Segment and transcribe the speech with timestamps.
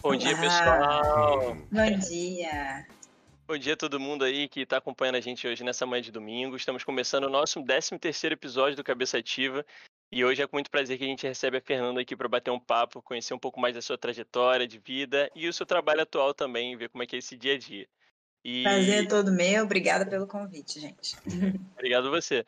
[0.00, 1.56] Bom dia, pessoal.
[1.70, 2.86] Bom dia.
[3.46, 6.12] Bom dia a todo mundo aí que está acompanhando a gente hoje nessa manhã de
[6.12, 6.56] domingo.
[6.56, 9.66] Estamos começando o nosso 13 terceiro episódio do Cabeça Ativa.
[10.12, 12.50] E hoje é com muito prazer que a gente recebe a Fernanda aqui para bater
[12.50, 16.02] um papo, conhecer um pouco mais da sua trajetória de vida e o seu trabalho
[16.02, 17.86] atual também, ver como é que é esse dia a dia.
[18.44, 18.62] E...
[18.62, 21.16] Prazer é todo meu, obrigada pelo convite, gente.
[21.74, 22.46] Obrigado a você.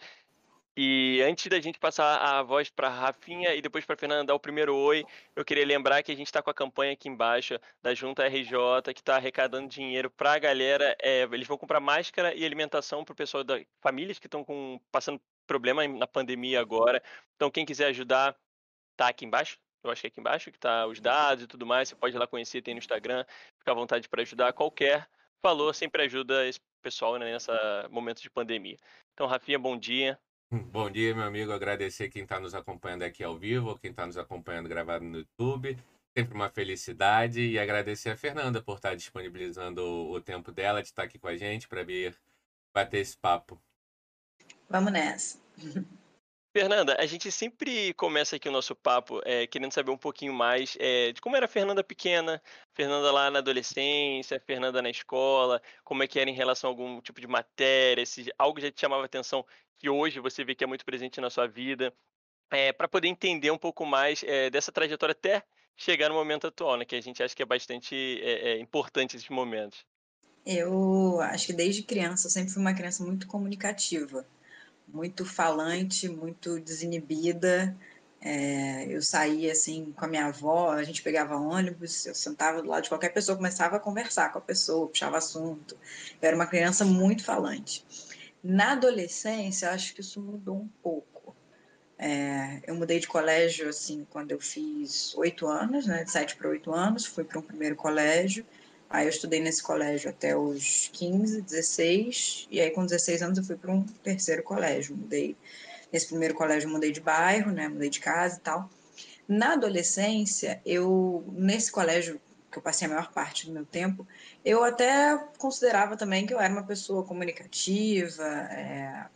[0.76, 4.40] E antes da gente passar a voz para Rafinha e depois para Fernanda dar o
[4.40, 5.04] primeiro oi,
[5.34, 8.54] eu queria lembrar que a gente está com a campanha aqui embaixo da Junta RJ,
[8.94, 10.96] que está arrecadando dinheiro para a galera.
[11.02, 14.44] É, eles vão comprar máscara e alimentação para o pessoal da famílias que estão
[14.92, 17.02] passando problema na pandemia agora.
[17.34, 18.36] Então, quem quiser ajudar,
[18.96, 19.58] tá aqui embaixo.
[19.82, 21.88] Eu acho que é aqui embaixo que tá os dados e tudo mais.
[21.88, 23.24] Você pode ir lá conhecer, tem no Instagram.
[23.58, 24.52] Fica à vontade para ajudar.
[24.52, 25.08] Qualquer
[25.42, 28.78] valor sempre ajuda esse pessoal né, nessa momento de pandemia.
[29.14, 30.18] Então, Rafinha, bom dia.
[30.52, 31.52] Bom dia, meu amigo.
[31.52, 35.78] Agradecer quem está nos acompanhando aqui ao vivo, quem está nos acompanhando gravado no YouTube.
[36.12, 40.88] Sempre uma felicidade e agradecer a Fernanda por estar tá disponibilizando o tempo dela de
[40.88, 42.16] estar tá aqui com a gente para vir
[42.74, 43.62] bater esse papo.
[44.68, 45.38] Vamos nessa.
[46.52, 50.76] Fernanda, a gente sempre começa aqui o nosso papo é, querendo saber um pouquinho mais
[50.80, 52.42] é, de como era a Fernanda pequena,
[52.74, 57.00] Fernanda lá na adolescência, Fernanda na escola, como é que era em relação a algum
[57.00, 59.46] tipo de matéria, se algo já te chamava atenção
[59.78, 61.94] que hoje você vê que é muito presente na sua vida,
[62.50, 65.44] é, para poder entender um pouco mais dessa trajetória até
[65.76, 68.20] chegar no momento atual, né, que a gente acha que é bastante
[68.60, 69.86] importante esses momentos.
[70.44, 74.26] Eu acho que desde criança eu sempre fui uma criança muito comunicativa
[74.92, 77.76] muito falante, muito desinibida.
[78.22, 82.68] É, eu saía assim com a minha avó, a gente pegava ônibus, eu sentava do
[82.68, 85.74] lado de qualquer pessoa, começava a conversar com a pessoa, puxava assunto.
[86.20, 87.84] Eu era uma criança muito falante.
[88.42, 91.34] Na adolescência, acho que isso mudou um pouco.
[91.98, 96.48] É, eu mudei de colégio assim quando eu fiz oito anos, né, de sete para
[96.48, 98.44] oito anos, fui para um primeiro colégio.
[98.90, 103.44] Aí eu estudei nesse colégio até os 15, 16, e aí com 16 anos eu
[103.44, 104.96] fui para um terceiro colégio.
[104.96, 105.36] Mudei,
[105.92, 108.68] nesse primeiro colégio eu mudei de bairro, né, mudei de casa e tal.
[109.28, 114.04] Na adolescência, eu, nesse colégio que eu passei a maior parte do meu tempo,
[114.44, 119.06] eu até considerava também que eu era uma pessoa comunicativa, é,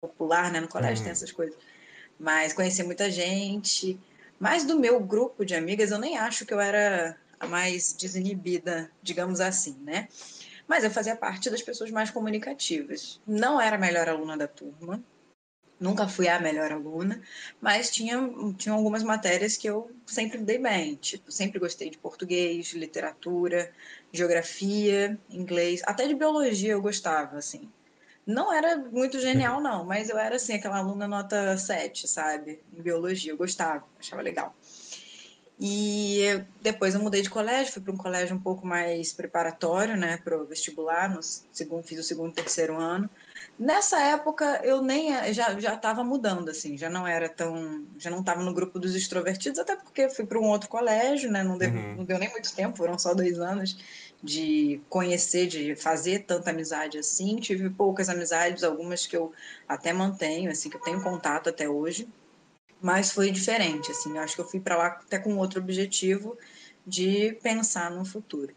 [0.00, 1.04] popular, né, no colégio uhum.
[1.04, 1.56] tem essas coisas.
[2.18, 3.96] Mas conhecia muita gente,
[4.40, 7.16] mas do meu grupo de amigas eu nem acho que eu era
[7.48, 10.08] mais desinibida, digamos assim, né?
[10.66, 13.20] Mas eu fazia parte das pessoas mais comunicativas.
[13.26, 15.02] Não era a melhor aluna da turma,
[15.78, 17.20] nunca fui a melhor aluna,
[17.60, 18.18] mas tinha,
[18.56, 20.94] tinha algumas matérias que eu sempre dei bem.
[20.96, 23.70] Tipo, sempre gostei de português, literatura,
[24.12, 27.70] geografia, inglês, até de biologia eu gostava, assim.
[28.26, 32.62] Não era muito genial, não, mas eu era, assim, aquela aluna nota 7, sabe?
[32.72, 34.56] Em biologia, eu gostava, achava legal.
[35.58, 40.16] E depois eu mudei de colégio, fui para um colégio um pouco mais preparatório, né,
[40.16, 43.08] para o vestibular, no segundo, fiz o segundo e terceiro ano.
[43.56, 48.18] Nessa época eu nem já já estava mudando assim, já não era tão, já não
[48.18, 51.70] estava no grupo dos extrovertidos, até porque fui para um outro colégio, né, não deu,
[51.70, 51.96] uhum.
[51.98, 53.78] não deu nem muito tempo, foram só dois anos
[54.20, 57.36] de conhecer, de fazer tanta amizade assim.
[57.36, 59.32] Tive poucas amizades, algumas que eu
[59.68, 62.08] até mantenho, assim, que eu tenho contato até hoje
[62.84, 66.36] mas foi diferente, assim, eu acho que eu fui para lá até com outro objetivo
[66.86, 68.54] de pensar no futuro.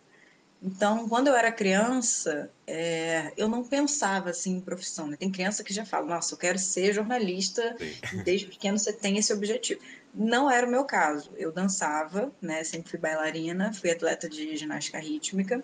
[0.61, 5.07] Então, quando eu era criança, é, eu não pensava assim em profissão.
[5.07, 5.15] Né?
[5.15, 7.77] Tem criança que já fala, nossa, eu quero ser jornalista,
[8.13, 9.79] e desde pequeno você tem esse objetivo.
[10.13, 11.31] Não era o meu caso.
[11.37, 12.65] Eu dançava, né?
[12.65, 15.63] Sempre fui bailarina, fui atleta de ginástica rítmica.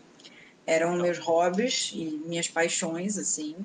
[0.66, 3.58] Eram meus hobbies e minhas paixões, assim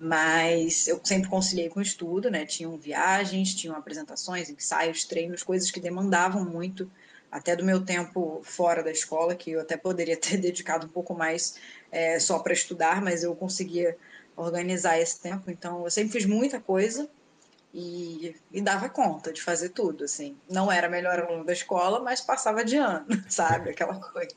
[0.00, 2.46] mas eu sempre conciliei com o estudo, né?
[2.46, 6.90] Tinham viagens, tinham apresentações, ensaios, treinos, coisas que demandavam muito
[7.30, 11.14] até do meu tempo fora da escola, que eu até poderia ter dedicado um pouco
[11.14, 11.56] mais
[11.90, 13.96] é, só para estudar, mas eu conseguia
[14.36, 15.50] organizar esse tempo.
[15.50, 17.10] Então, eu sempre fiz muita coisa
[17.74, 20.36] e, e dava conta de fazer tudo, assim.
[20.48, 23.70] Não era melhor aluno da escola, mas passava de ano, sabe?
[23.70, 24.34] Aquela coisa.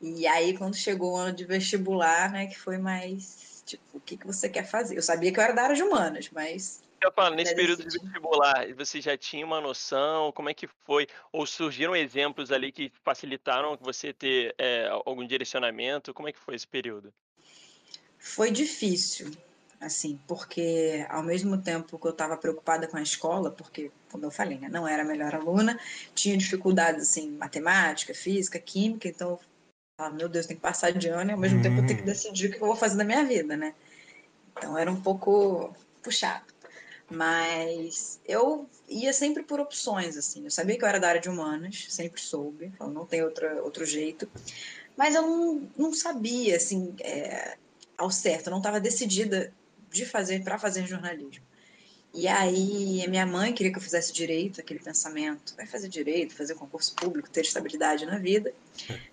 [0.00, 4.16] E aí, quando chegou o ano de vestibular, né, que foi mais Tipo, o que,
[4.16, 4.96] que você quer fazer?
[4.96, 6.82] Eu sabia que eu era da área de humanas, mas.
[7.02, 10.32] Eu falo, nesse período de vestibular, você já tinha uma noção?
[10.32, 11.06] Como é que foi?
[11.30, 16.14] Ou surgiram exemplos ali que facilitaram você ter é, algum direcionamento?
[16.14, 17.12] Como é que foi esse período?
[18.18, 19.30] Foi difícil,
[19.78, 24.30] assim, porque ao mesmo tempo que eu estava preocupada com a escola, porque, como eu
[24.30, 25.78] falei, né, não era a melhor aluna,
[26.14, 29.38] tinha dificuldades, assim, matemática, física, química, então
[29.98, 31.62] ah, meu Deus, tem que passar de ano e ao mesmo uhum.
[31.62, 33.74] tempo eu tenho que decidir o que eu vou fazer na minha vida, né?
[34.56, 36.46] Então era um pouco puxado.
[37.10, 40.44] Mas eu ia sempre por opções, assim.
[40.44, 43.60] Eu sabia que eu era da área de humanas, sempre soube, então não tem outra,
[43.62, 44.30] outro jeito.
[44.96, 47.56] Mas eu não, não sabia, assim, é,
[47.96, 49.52] ao certo, eu não estava decidida
[49.90, 51.44] de fazer para fazer jornalismo.
[52.18, 56.56] E aí, minha mãe queria que eu fizesse direito, aquele pensamento, vai fazer direito, fazer
[56.56, 58.52] concurso público, ter estabilidade na vida.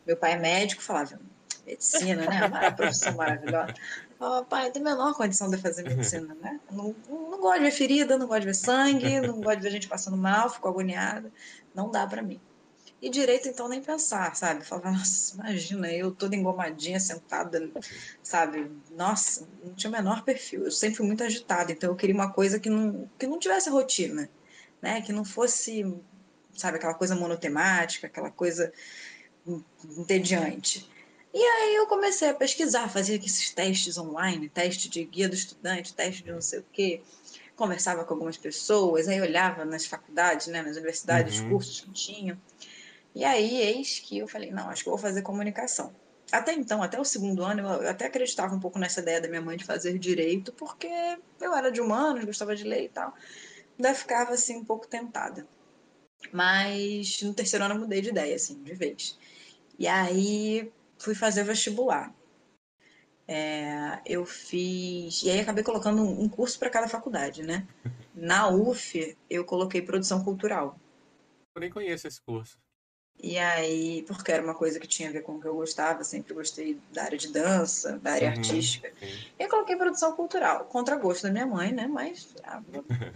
[0.07, 1.19] Meu pai é médico, falava,
[1.67, 2.47] medicina, né?
[2.47, 3.75] Uma profissão maravilhosa.
[4.19, 6.59] Oh, pai, tem a menor condição de fazer medicina, né?
[6.71, 9.71] Não, não gosto de ver ferida, não gosto de ver sangue, não gosto de ver
[9.71, 11.31] gente passando mal, fico agoniada.
[11.75, 12.41] Não dá para mim.
[13.05, 14.65] E direito, então, nem pensar, sabe?
[14.65, 17.69] Falava, nossa, imagina, eu toda engomadinha, sentada,
[18.23, 18.71] sabe?
[18.97, 20.63] Nossa, não tinha o menor perfil.
[20.65, 23.69] Eu sempre fui muito agitada, então eu queria uma coisa que não, que não tivesse
[23.69, 24.27] rotina,
[24.81, 25.01] né?
[25.03, 25.85] Que não fosse,
[26.55, 28.73] sabe, aquela coisa monotemática, aquela coisa
[29.95, 30.89] entediante.
[31.31, 35.93] E aí eu comecei a pesquisar, fazia esses testes online, teste de guia do estudante,
[35.93, 37.03] teste de não sei o quê.
[37.55, 41.49] Conversava com algumas pessoas, aí olhava nas faculdades, né, nas universidades, uhum.
[41.49, 42.41] cursos que tinha.
[43.15, 45.95] E aí, eis que eu falei, não, acho que eu vou fazer comunicação.
[46.31, 49.41] Até então, até o segundo ano, eu até acreditava um pouco nessa ideia da minha
[49.41, 50.89] mãe de fazer direito, porque
[51.39, 53.13] eu era de humanos, gostava de ler e tal.
[53.77, 55.47] Ainda ficava, assim, um pouco tentada.
[56.33, 59.17] Mas no terceiro ano eu mudei de ideia, assim, de vez.
[59.79, 62.13] E aí fui fazer vestibular.
[63.27, 65.23] É, eu fiz.
[65.23, 67.65] E aí acabei colocando um curso para cada faculdade, né?
[68.13, 70.77] Na UF, eu coloquei produção cultural.
[71.55, 72.57] Eu nem conheço esse curso.
[73.21, 76.03] E aí, porque era uma coisa que tinha a ver com o que eu gostava,
[76.03, 78.91] sempre gostei da área de dança, da área uhum, artística.
[79.01, 81.87] E eu coloquei produção cultural, contra gosto da minha mãe, né?
[81.87, 82.35] Mas.
[82.43, 82.61] Ah,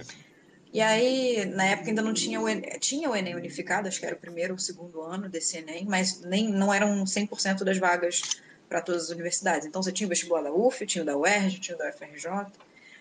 [0.74, 4.06] e aí, na época ainda não tinha o Enem, tinha o Enem unificado, acho que
[4.06, 8.42] era o primeiro ou segundo ano desse Enem, mas nem, não eram 100% das vagas
[8.68, 9.68] para todas as universidades.
[9.68, 12.48] Então você tinha o vestibular da UF, tinha o da UERJ, tinha o da UFRJ.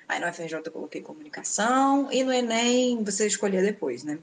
[0.08, 4.18] Aí na UFRJ eu coloquei comunicação e no Enem você escolhia depois, né?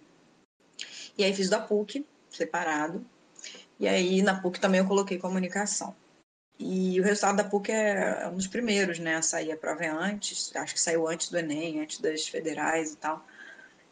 [1.18, 2.06] E aí fiz da PUC,
[2.36, 3.06] separado.
[3.80, 5.96] E aí na PUC também eu coloquei comunicação.
[6.58, 9.16] E o resultado da PUC é, é um dos primeiros, né?
[9.16, 12.94] A sair a prova é antes, acho que saiu antes do Enem, antes das federais
[12.94, 13.26] e tal.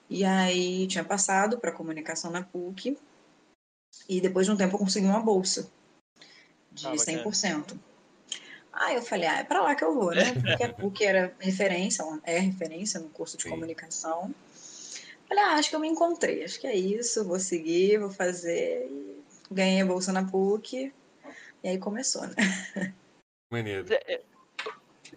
[0.10, 2.98] E aí tinha passado para comunicação na PUC.
[4.08, 5.70] E depois de um tempo eu consegui uma bolsa
[6.72, 7.78] de ah, 100%.
[8.72, 10.34] Aí eu falei, ah, é para lá que eu vou, né?
[10.42, 13.50] Porque a PUC era referência, é referência no curso de Sim.
[13.50, 14.34] comunicação.
[15.34, 18.86] Falei, ah, acho que eu me encontrei, acho que é isso, vou seguir, vou fazer.
[18.86, 20.94] E ganhei a bolsa na PUC.
[21.64, 22.36] E aí começou, né?
[23.52, 23.92] Maneiro.
[23.92, 24.22] É,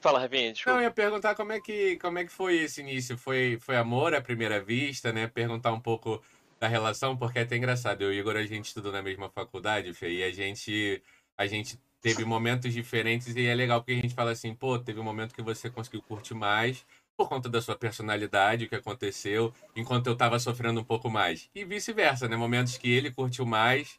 [0.01, 0.73] Fala, Ravinha, desculpa.
[0.73, 3.19] Não, eu ia perguntar como é que, como é que foi esse início.
[3.19, 5.27] Foi, foi amor à primeira vista, né?
[5.27, 6.23] Perguntar um pouco
[6.59, 8.01] da relação, porque é até engraçado.
[8.01, 11.03] Eu e o Igor, a gente estudou na mesma faculdade, Fê, e a gente,
[11.37, 14.99] a gente teve momentos diferentes e é legal porque a gente fala assim, pô, teve
[14.99, 16.87] um momento que você conseguiu curtir mais
[17.17, 21.49] por conta da sua personalidade, o que aconteceu, enquanto eu estava sofrendo um pouco mais.
[21.55, 22.37] E vice-versa, né?
[22.37, 23.99] Momentos que ele curtiu mais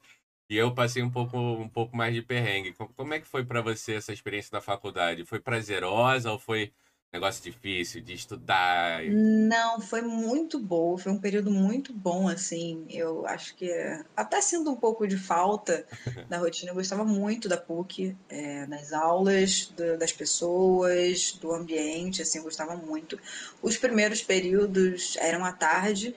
[0.50, 2.74] e eu passei um pouco, um pouco mais de perrengue.
[2.74, 5.26] Como é que foi para você essa experiência da faculdade?
[5.26, 6.72] Foi prazerosa ou foi
[7.12, 9.04] negócio difícil de estudar?
[9.06, 10.98] Não, foi muito bom.
[10.98, 12.86] Foi um período muito bom, assim.
[12.90, 13.72] Eu acho que
[14.16, 15.86] até sinto um pouco de falta
[16.30, 16.72] da rotina.
[16.72, 22.44] Eu gostava muito da PUC, é, das aulas, do, das pessoas, do ambiente, assim, eu
[22.44, 23.20] gostava muito.
[23.62, 26.16] Os primeiros períodos eram à tarde,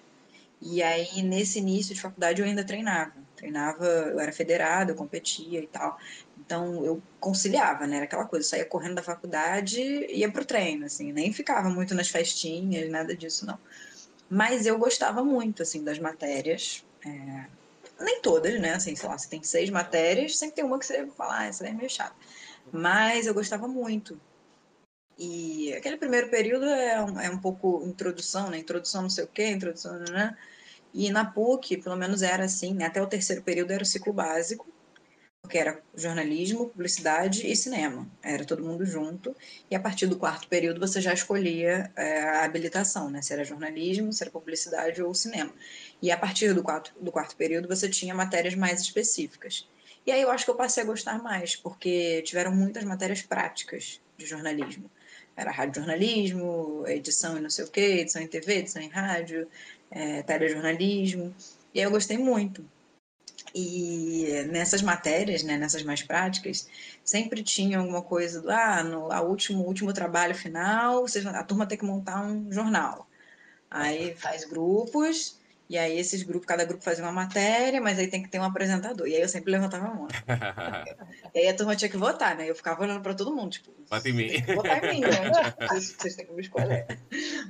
[0.61, 5.61] e aí nesse início de faculdade eu ainda treinava treinava, eu era federada, eu competia
[5.61, 5.99] e tal.
[6.51, 7.99] Então eu conciliava, né?
[7.99, 11.95] Era aquela coisa, saía correndo da faculdade e ia pro treino, assim, nem ficava muito
[11.95, 13.57] nas festinhas, nada disso, não.
[14.29, 16.85] Mas eu gostava muito, assim, das matérias.
[17.07, 17.47] É...
[18.01, 18.75] Nem todas, né?
[18.75, 21.65] Assim, sei lá, você tem seis matérias, sempre tem uma que você fala, ah, essa
[21.69, 22.17] é meio chata.
[22.73, 24.21] Mas eu gostava muito.
[25.17, 28.59] E aquele primeiro período é um, é um pouco introdução, né?
[28.59, 30.37] Introdução não sei o quê, introdução, né?
[30.93, 32.87] E na PUC, pelo menos era assim, né?
[32.87, 34.67] até o terceiro período era o ciclo básico,
[35.51, 38.09] porque era jornalismo, publicidade e cinema.
[38.23, 39.35] Era todo mundo junto.
[39.69, 43.21] E a partir do quarto período você já escolhia é, a habilitação, né?
[43.21, 45.53] Se era jornalismo, se era publicidade ou cinema.
[46.01, 49.69] E a partir do quarto, do quarto período você tinha matérias mais específicas.
[50.07, 54.01] E aí eu acho que eu passei a gostar mais, porque tiveram muitas matérias práticas
[54.17, 54.89] de jornalismo.
[55.37, 59.49] Era rádio jornalismo, edição e não sei o quê, edição em TV, edição em rádio,
[59.91, 61.35] é, telejornalismo,
[61.75, 62.65] e aí eu gostei muito.
[63.55, 66.69] E nessas matérias, né, nessas mais práticas,
[67.05, 71.05] sempre tinha alguma coisa do, ah, no a último, último trabalho final,
[71.35, 73.09] a turma tem que montar um jornal.
[73.71, 75.39] Aí faz grupos
[75.69, 78.45] E aí esses grupos, cada grupo fazia uma matéria, mas aí tem que ter um
[78.45, 79.07] apresentador.
[79.07, 80.09] E aí eu sempre levantava a mão.
[81.35, 82.51] e aí a turma tinha que votar, né?
[82.51, 84.29] Eu ficava olhando para todo mundo, tipo, Vota em mim.
[84.55, 85.11] Votar em mim, né?
[85.69, 86.87] vocês, vocês têm que me escolher.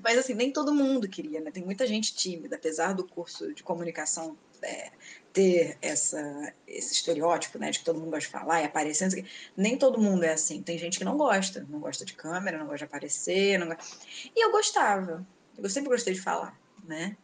[0.02, 1.50] Mas assim, nem todo mundo queria, né?
[1.50, 4.90] Tem muita gente tímida, apesar do curso de comunicação é,
[5.32, 9.24] ter essa, esse estereótipo, né, de que todo mundo gosta de falar e aparecer,
[9.56, 10.62] nem todo mundo é assim.
[10.62, 13.84] Tem gente que não gosta, não gosta de câmera, não gosta de aparecer, não gosta...
[14.34, 15.26] e eu gostava.
[15.56, 17.16] Eu sempre gostei de falar, né?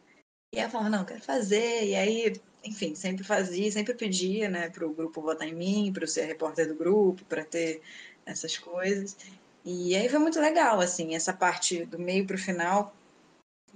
[0.53, 1.85] E eu falava, não, quero fazer.
[1.85, 2.33] E aí,
[2.63, 6.25] enfim, sempre fazia, sempre pedia, né, para o grupo votar em mim, para eu ser
[6.25, 7.81] repórter do grupo, para ter
[8.25, 9.17] essas coisas.
[9.65, 12.95] E aí foi muito legal, assim, essa parte do meio para o final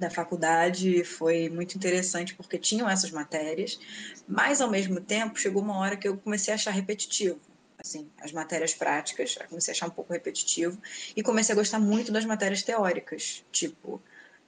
[0.02, 3.80] da faculdade foi muito interessante porque tinham essas matérias,
[4.28, 7.40] mas ao mesmo tempo chegou uma hora que eu comecei a achar repetitivo.
[7.78, 10.78] Assim, as matérias práticas, comecei a achar um pouco repetitivo
[11.16, 14.02] e comecei a gostar muito das matérias teóricas, tipo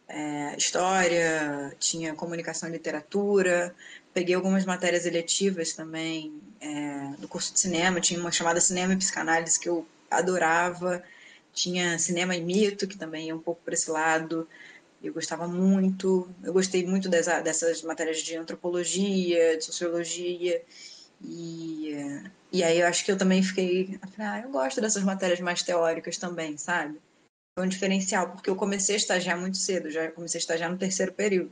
[0.07, 3.74] é, história, tinha comunicação e literatura,
[4.13, 8.98] peguei algumas matérias eletivas também é, do curso de cinema, tinha uma chamada Cinema e
[8.98, 11.03] Psicanálise que eu adorava,
[11.53, 14.48] tinha Cinema e Mito, que também é um pouco para esse lado,
[15.03, 20.63] eu gostava muito, eu gostei muito dessa, dessas matérias de antropologia, de sociologia,
[21.22, 21.91] e,
[22.51, 26.17] e aí eu acho que eu também fiquei, ah, eu gosto dessas matérias mais teóricas
[26.17, 27.01] também, sabe?
[27.57, 30.77] Foi um diferencial, porque eu comecei a estagiar muito cedo, já comecei a estagiar no
[30.77, 31.51] terceiro período.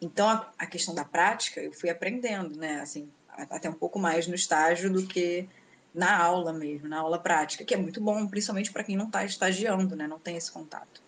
[0.00, 2.80] Então, a, a questão da prática, eu fui aprendendo, né?
[2.80, 5.48] Assim, até um pouco mais no estágio do que
[5.94, 9.24] na aula mesmo, na aula prática, que é muito bom, principalmente para quem não está
[9.24, 10.06] estagiando, né?
[10.06, 11.02] Não tem esse contato.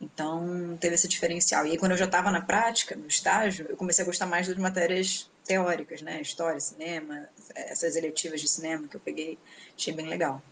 [0.00, 1.66] Então, teve esse diferencial.
[1.66, 4.48] E aí, quando eu já estava na prática, no estágio, eu comecei a gostar mais
[4.48, 6.20] das matérias teóricas, né?
[6.22, 9.38] História, cinema, essas eletivas de cinema que eu peguei,
[9.76, 10.42] achei bem legal.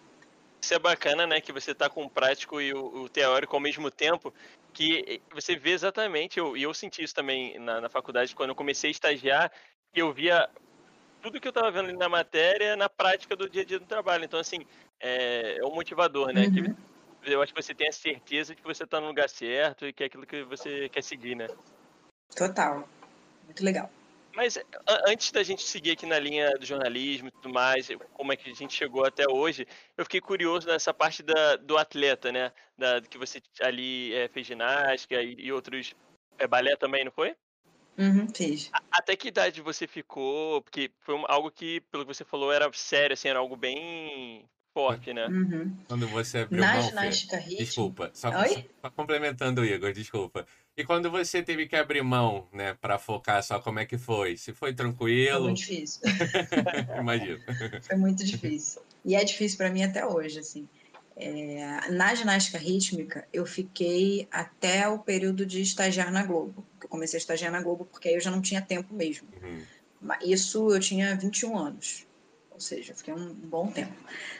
[0.60, 1.40] Isso é bacana, né?
[1.40, 4.34] Que você tá com o prático e o, o teórico ao mesmo tempo,
[4.74, 8.56] que você vê exatamente, eu, e eu senti isso também na, na faculdade, quando eu
[8.56, 9.52] comecei a estagiar,
[9.94, 10.48] que eu via
[11.22, 14.24] tudo que eu estava vendo na matéria na prática do dia a dia do trabalho.
[14.24, 14.66] Então, assim,
[15.00, 16.44] é, é um motivador, né?
[16.44, 16.52] Uhum.
[16.52, 16.74] Que
[17.24, 19.92] eu acho que você tem a certeza de que você está no lugar certo e
[19.92, 21.46] que é aquilo que você quer seguir, né?
[22.34, 22.88] Total.
[23.44, 23.90] Muito legal.
[24.34, 24.56] Mas
[25.06, 28.48] antes da gente seguir aqui na linha do jornalismo e tudo mais, como é que
[28.48, 32.52] a gente chegou até hoje, eu fiquei curioso nessa parte da, do atleta, né?
[32.76, 35.92] Da, que você ali é, fez ginástica e, e outros.
[36.38, 37.34] É, balé também, não foi?
[37.98, 38.70] Uhum, fiz.
[38.92, 40.62] Até que idade você ficou?
[40.62, 45.12] Porque foi algo que, pelo que você falou, era sério, assim, era algo bem forte,
[45.12, 45.26] né?
[45.26, 45.76] Uhum.
[45.88, 48.64] Quando você abriu Na mão, ginástica Fê, desculpa, só, Oi?
[48.80, 50.46] só complementando o Igor, desculpa.
[50.76, 54.36] E quando você teve que abrir mão, né, para focar só como é que foi?
[54.36, 55.38] Se foi tranquilo?
[55.38, 56.00] Foi muito difícil.
[56.96, 57.40] Imagino.
[57.82, 58.80] Foi muito difícil.
[59.04, 60.68] E é difícil para mim até hoje, assim.
[61.16, 66.64] É, na ginástica rítmica, eu fiquei até o período de estagiar na Globo.
[66.80, 69.26] Eu comecei a estagiar na Globo porque aí eu já não tinha tempo mesmo.
[69.42, 69.60] Uhum.
[70.22, 72.06] Isso eu tinha 21 anos
[72.58, 73.94] ou seja, fiquei um bom tempo.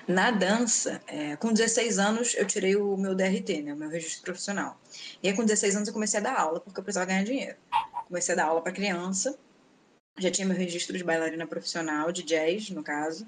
[0.08, 4.24] Na dança, é, com 16 anos, eu tirei o meu DRT, né, o meu registro
[4.24, 4.76] profissional.
[5.22, 7.56] E aí, com 16 anos, eu comecei a dar aula, porque eu precisava ganhar dinheiro.
[8.08, 9.38] Comecei a dar aula para criança,
[10.18, 13.24] já tinha meu registro de bailarina profissional, de jazz, no caso.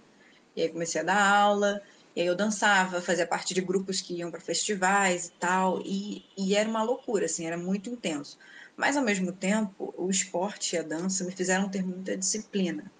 [0.56, 1.80] E aí, comecei a dar aula,
[2.16, 6.24] e aí eu dançava, fazia parte de grupos que iam para festivais e tal, e,
[6.36, 8.36] e era uma loucura, assim, era muito intenso.
[8.76, 12.90] Mas, ao mesmo tempo, o esporte e a dança me fizeram ter muita disciplina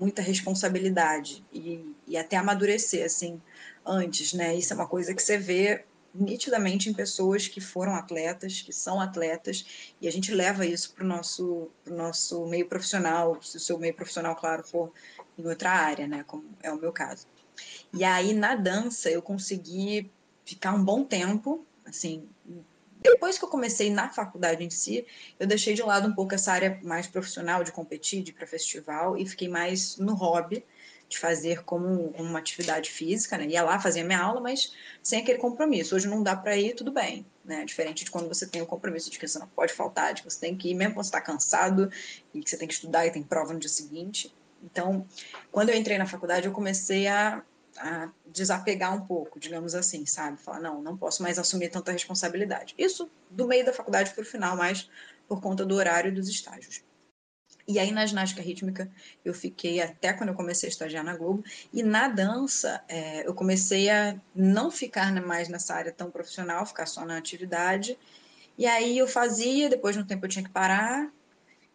[0.00, 3.40] muita responsabilidade e, e até amadurecer, assim,
[3.84, 4.56] antes, né?
[4.56, 8.98] Isso é uma coisa que você vê nitidamente em pessoas que foram atletas, que são
[8.98, 13.60] atletas, e a gente leva isso para o nosso, pro nosso meio profissional, se o
[13.60, 14.90] seu meio profissional, claro, for
[15.38, 17.26] em outra área, né, como é o meu caso.
[17.92, 20.10] E aí, na dança, eu consegui
[20.44, 22.26] ficar um bom tempo, assim,
[23.00, 25.06] depois que eu comecei na faculdade em si,
[25.38, 28.46] eu deixei de lado um pouco essa área mais profissional de competir, de ir para
[28.46, 30.64] festival e fiquei mais no hobby
[31.10, 33.44] de fazer como uma atividade física, né?
[33.46, 35.96] Ia lá, fazia minha aula, mas sem aquele compromisso.
[35.96, 37.64] Hoje não dá para ir, tudo bem, né?
[37.64, 40.30] Diferente de quando você tem o compromisso de que você não pode faltar, de que
[40.30, 41.90] você tem que ir mesmo quando você está cansado
[42.32, 44.32] e que você tem que estudar e tem prova no dia seguinte.
[44.62, 45.04] Então,
[45.50, 47.42] quando eu entrei na faculdade, eu comecei a
[47.80, 50.38] a desapegar um pouco, digamos assim, sabe?
[50.38, 52.74] Falar, não, não posso mais assumir tanta responsabilidade.
[52.78, 54.88] Isso do meio da faculdade para o final, mais
[55.26, 56.84] por conta do horário dos estágios.
[57.66, 58.90] E aí, na ginástica rítmica,
[59.24, 61.44] eu fiquei até quando eu comecei a estagiar na Globo.
[61.72, 66.86] E na dança, é, eu comecei a não ficar mais nessa área tão profissional, ficar
[66.86, 67.96] só na atividade.
[68.58, 71.10] E aí eu fazia, depois de um tempo eu tinha que parar,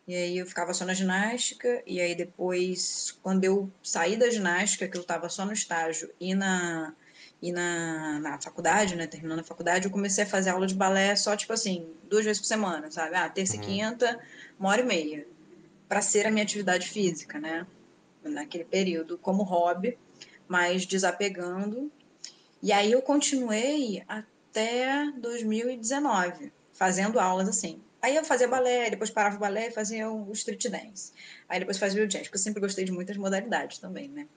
[0.08, 4.88] e aí eu ficava só na ginástica, e aí depois, quando eu saí da ginástica,
[4.88, 6.94] que eu estava só no estágio e na,
[7.42, 11.16] E na, na faculdade, né, terminando a faculdade, eu comecei a fazer aula de balé
[11.16, 13.16] só, tipo assim, duas vezes por semana, sabe?
[13.16, 13.62] Ah, terça uhum.
[13.62, 14.20] e quinta,
[14.60, 15.28] uma hora e meia.
[15.88, 17.68] Para ser a minha atividade física, né?
[18.24, 19.98] Naquele período, como hobby,
[20.48, 21.92] mas desapegando.
[22.64, 27.82] E aí eu continuei até 2019, fazendo aulas assim.
[28.06, 31.12] Aí eu fazia balé, depois parava o balé e fazia o street dance.
[31.50, 34.28] Aí depois fazia o jazz, porque eu sempre gostei de muitas modalidades também, né?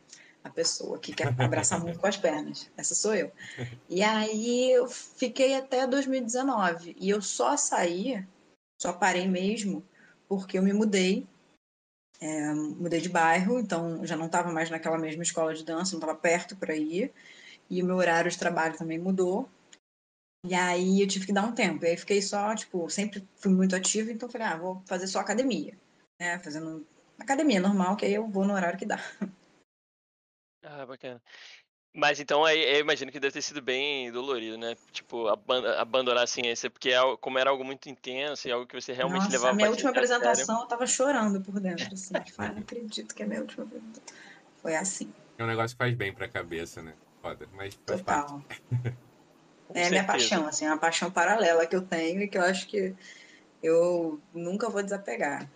[0.43, 2.71] a pessoa que quer abraçar muito com as pernas.
[2.79, 3.31] Essa sou eu.
[3.91, 6.97] E aí eu fiquei até 2019.
[6.99, 8.27] E eu só saí,
[8.81, 9.85] só parei mesmo,
[10.27, 11.27] porque eu me mudei.
[12.23, 16.01] É, mudei de bairro, então já não estava mais naquela mesma escola de dança, não
[16.01, 17.13] estava perto para ir.
[17.69, 19.47] E o meu horário de trabalho também mudou.
[20.47, 21.85] E aí eu tive que dar um tempo.
[21.85, 25.19] E aí fiquei só, tipo, sempre fui muito ativa, então falei, ah, vou fazer só
[25.19, 25.77] academia.
[26.21, 26.39] Né?
[26.39, 26.87] Fazendo
[27.19, 28.99] academia normal, que aí eu vou no horário que dá.
[30.63, 31.23] Ah, bacana.
[31.95, 34.77] Mas então aí eu imagino que deve ter sido bem dolorido, né?
[34.93, 35.27] Tipo,
[35.79, 39.23] abandonar a ciência, porque é como era algo muito intenso e algo que você realmente
[39.23, 42.15] Nossa, levava a minha última apresentação eu tava chorando por dentro, assim.
[42.33, 44.17] Falei, não acredito que é a minha última apresentação.
[44.61, 45.13] Foi assim.
[45.39, 46.95] É um negócio que faz bem pra cabeça, né?
[47.23, 48.43] Foda, mas faz Total.
[49.75, 52.43] é a minha paixão, assim, é uma paixão paralela que eu tenho e que eu
[52.43, 52.95] acho que
[53.63, 55.51] eu nunca vou desapegar.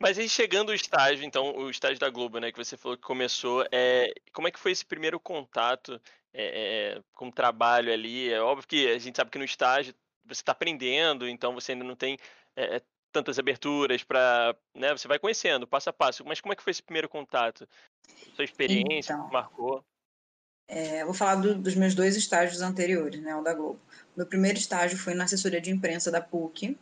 [0.00, 3.02] Mas aí chegando o estágio, então, o estágio da Globo, né, que você falou que
[3.02, 6.00] começou, é, como é que foi esse primeiro contato
[6.32, 8.30] é, com o trabalho ali?
[8.30, 11.84] É óbvio que a gente sabe que no estágio você está aprendendo, então você ainda
[11.84, 12.18] não tem
[12.56, 16.24] é, tantas aberturas para, né, você vai conhecendo passo a passo.
[16.24, 17.66] Mas como é que foi esse primeiro contato?
[18.34, 19.84] Sua experiência, então, marcou?
[20.66, 23.78] É, vou falar do, dos meus dois estágios anteriores, né, o da Globo.
[24.16, 26.76] Meu primeiro estágio foi na assessoria de imprensa da PUC.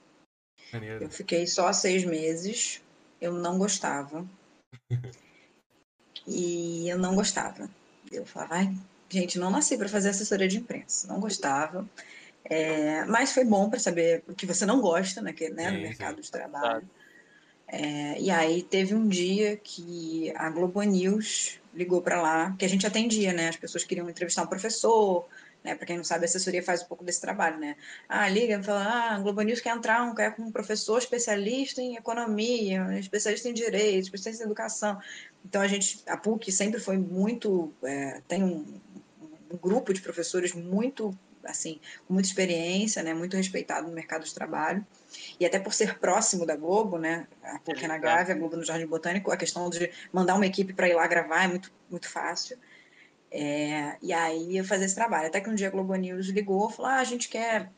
[0.73, 1.05] Maneiro.
[1.05, 2.81] Eu fiquei só seis meses
[3.23, 4.27] eu não gostava.
[6.27, 7.71] e eu não gostava.
[8.11, 8.77] Eu falava, ai,
[9.09, 11.89] gente, não nasci para fazer assessoria de imprensa, não gostava.
[12.45, 15.81] É, mas foi bom para saber o que você não gosta né, que, né, no
[15.81, 16.89] mercado de trabalho.
[17.73, 22.69] É, e aí teve um dia que a Globo News ligou para lá, que a
[22.69, 23.49] gente atendia, né?
[23.49, 25.27] As pessoas queriam entrevistar um professor,
[25.65, 25.75] né?
[25.75, 27.77] Para quem não sabe, a assessoria faz um pouco desse trabalho, né?
[28.07, 30.99] Ah, liga e fala, ah, a Globo News quer entrar, um, quer com um professor
[30.99, 35.01] especialista em economia, especialista em direito, especialista em educação.
[35.43, 38.67] Então a gente, a PUC sempre foi muito, é, tem um,
[39.51, 44.35] um grupo de professores muito assim, com muita experiência, né, muito respeitado no mercado de
[44.35, 44.85] trabalho.
[45.39, 48.65] E até por ser próximo da Globo, né, a PUC na Gávea, a Globo no
[48.65, 52.09] Jardim Botânico, a questão de mandar uma equipe para ir lá gravar é muito, muito
[52.09, 52.59] fácil.
[53.31, 55.27] É, e aí eu fazia esse trabalho.
[55.27, 57.73] Até que um dia a Globo News ligou e falou: ah, a gente quer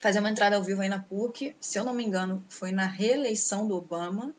[0.00, 1.56] fazer uma entrada ao vivo aí na PUC.
[1.60, 4.34] Se eu não me engano, foi na reeleição do Obama.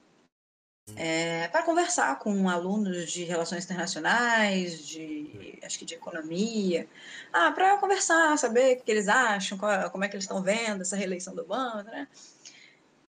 [0.96, 6.88] É, para conversar com alunos de relações internacionais, de acho que de economia,
[7.32, 10.82] ah, para conversar, saber o que eles acham, qual, como é que eles estão vendo
[10.82, 12.08] essa reeleição do Obama, né?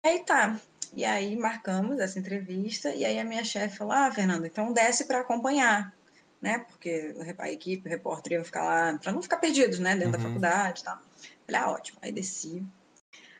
[0.04, 0.60] Aí tá.
[0.94, 5.04] E aí marcamos essa entrevista e aí a minha chefe falou: "Ah, Fernanda, então desce
[5.04, 5.92] para acompanhar"
[6.40, 6.64] né?
[6.68, 9.94] Porque a equipe, o repórter ia ficar lá, para não ficar perdidos, né?
[9.94, 10.12] Dentro uhum.
[10.12, 10.98] da faculdade tal.
[11.44, 11.98] Falei, ah, ótimo.
[12.02, 12.64] Aí desci.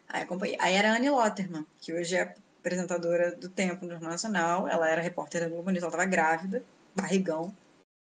[0.09, 0.57] Aí acompanhei.
[0.61, 2.35] Aí era a Anne Lotterman, que hoje é
[2.67, 4.69] apresentadora do Tempo no Jornal Nacional.
[4.69, 7.57] Ela era repórter da Globo News, ela estava grávida, barrigão,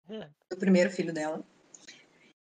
[0.10, 0.28] é.
[0.50, 1.42] do primeiro filho dela.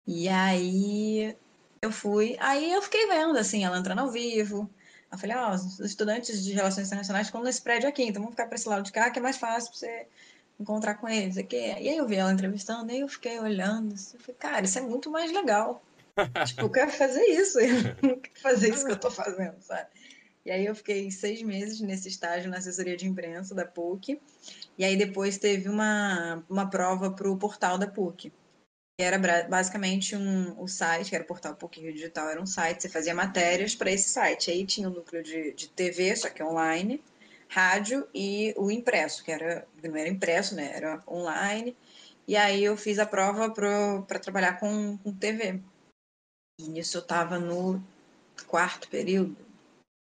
[0.06, 1.36] E aí
[1.82, 4.70] eu fui, aí eu fiquei vendo, assim, ela entrando ao vivo.
[5.12, 8.34] Eu falei, ó, oh, os estudantes de Relações Internacionais ficam nesse prédio aqui, então vamos
[8.34, 10.08] ficar para esse lado de cá, que é mais fácil para você
[10.60, 11.38] encontrar com eles.
[11.38, 11.56] Aqui.
[11.56, 14.82] E aí eu vi ela entrevistando, e eu fiquei olhando, assim, falei, cara, isso é
[14.82, 15.82] muito mais legal.
[16.46, 19.88] tipo, eu quero fazer isso, eu não quero fazer isso que eu tô fazendo, sabe?
[20.46, 24.22] E aí eu fiquei seis meses nesse estágio na assessoria de imprensa da PUC,
[24.78, 28.32] e aí depois teve uma, uma prova para o portal da PUC.
[28.98, 32.84] Que era basicamente um, o site, que era o portal PUC Digital, era um site,
[32.84, 34.52] você fazia matérias para esse site.
[34.52, 37.04] Aí tinha um núcleo de, de TV, só que online,
[37.50, 40.72] rádio e o impresso, que era não era impresso, né?
[40.76, 41.76] Era online.
[42.28, 45.60] E aí eu fiz a prova para trabalhar com, com TV.
[46.60, 47.84] E nisso eu estava no
[48.48, 49.36] quarto período,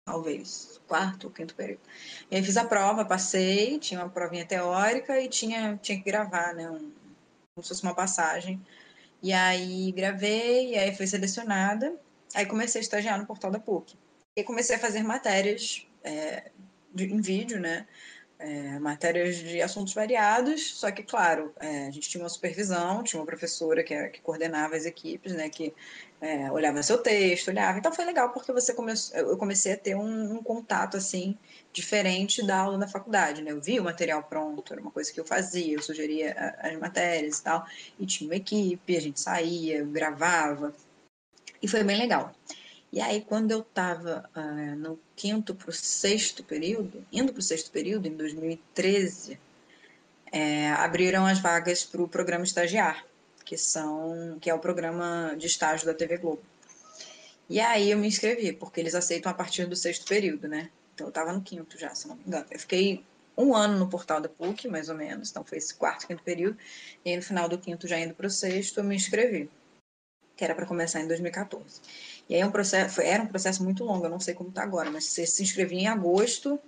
[0.07, 1.81] talvez, quarto ou quinto período.
[2.31, 6.55] E aí fiz a prova, passei, tinha uma provinha teórica e tinha, tinha que gravar,
[6.55, 6.69] né?
[6.71, 6.91] Um,
[7.53, 8.65] como se fosse uma passagem.
[9.21, 11.93] E aí gravei, e aí fui selecionada.
[12.33, 13.95] Aí comecei a estagiar no portal da PUC.
[14.37, 16.51] E comecei a fazer matérias é,
[16.93, 17.85] de, em vídeo, né?
[18.39, 23.19] É, matérias de assuntos variados, só que, claro, é, a gente tinha uma supervisão, tinha
[23.19, 25.73] uma professora que, que coordenava as equipes, né, que
[26.21, 27.79] é, olhava seu texto, olhava.
[27.79, 31.37] Então foi legal porque você começou, eu comecei a ter um, um, contato assim
[31.73, 33.51] diferente da aula da faculdade, né?
[33.51, 37.39] Eu vi o material pronto, era uma coisa que eu fazia, eu sugeria as matérias
[37.39, 37.65] e tal,
[37.99, 40.73] e tinha uma equipe, a gente saía, gravava,
[41.61, 42.33] e foi bem legal.
[42.91, 47.43] E aí, quando eu estava ah, no quinto para o sexto período, indo para o
[47.43, 49.39] sexto período, em 2013,
[50.31, 53.05] é, abriram as vagas para o programa estagiar,
[53.43, 56.41] que, são, que é o programa de estágio da TV Globo.
[57.49, 60.69] E aí eu me inscrevi, porque eles aceitam a partir do sexto período, né?
[60.93, 62.45] Então eu estava no quinto já, se não me engano.
[62.51, 63.05] Eu fiquei
[63.37, 66.57] um ano no portal da PUC, mais ou menos, então foi esse quarto, quinto período,
[67.05, 69.49] e aí no final do quinto, já indo para o sexto, eu me inscrevi,
[70.35, 71.81] que era para começar em 2014.
[72.29, 74.63] E aí é um processo, era um processo muito longo, eu não sei como está
[74.63, 76.59] agora, mas você se inscrevia em agosto,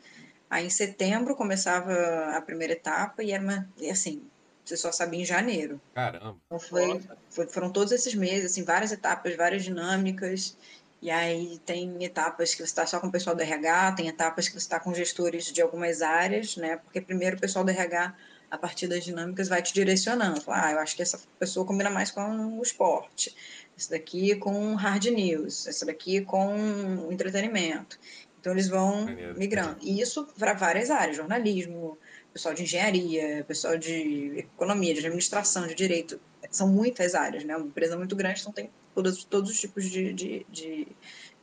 [0.50, 1.94] aí em setembro começava
[2.36, 4.22] a primeira etapa e era uma, e assim,
[4.64, 5.82] você só sabia em janeiro.
[5.94, 6.38] Caramba.
[6.46, 10.56] Então foi, foi, foram todos esses meses, assim, várias etapas, várias dinâmicas.
[11.02, 14.48] E aí tem etapas que você está só com o pessoal do RH, tem etapas
[14.48, 16.78] que você está com gestores de algumas áreas, né?
[16.78, 18.14] Porque primeiro o pessoal do RH,
[18.52, 20.42] a partir das dinâmicas, vai te direcionando.
[20.42, 23.36] Fala, ah, eu acho que essa pessoa combina mais com o esporte
[23.80, 27.98] esse daqui com hard news, esse daqui com entretenimento.
[28.40, 29.06] Então eles vão
[29.38, 29.78] migrando.
[29.82, 31.98] E isso para várias áreas, jornalismo,
[32.34, 36.20] pessoal de engenharia, pessoal de economia, de administração, de direito.
[36.52, 37.56] São muitas áreas, né?
[37.56, 40.88] Uma empresa muito grande, então tem todos, todos os tipos de, de, de,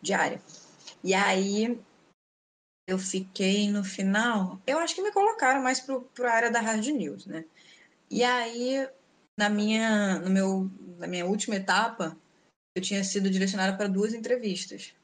[0.03, 0.41] de área.
[1.03, 1.79] E aí
[2.87, 6.87] eu fiquei no final, eu acho que me colocaram mais para a área da hard
[6.89, 7.45] news, né?
[8.11, 8.89] E aí,
[9.37, 12.17] na minha, no meu, na minha última etapa,
[12.77, 14.95] eu tinha sido direcionada para duas entrevistas,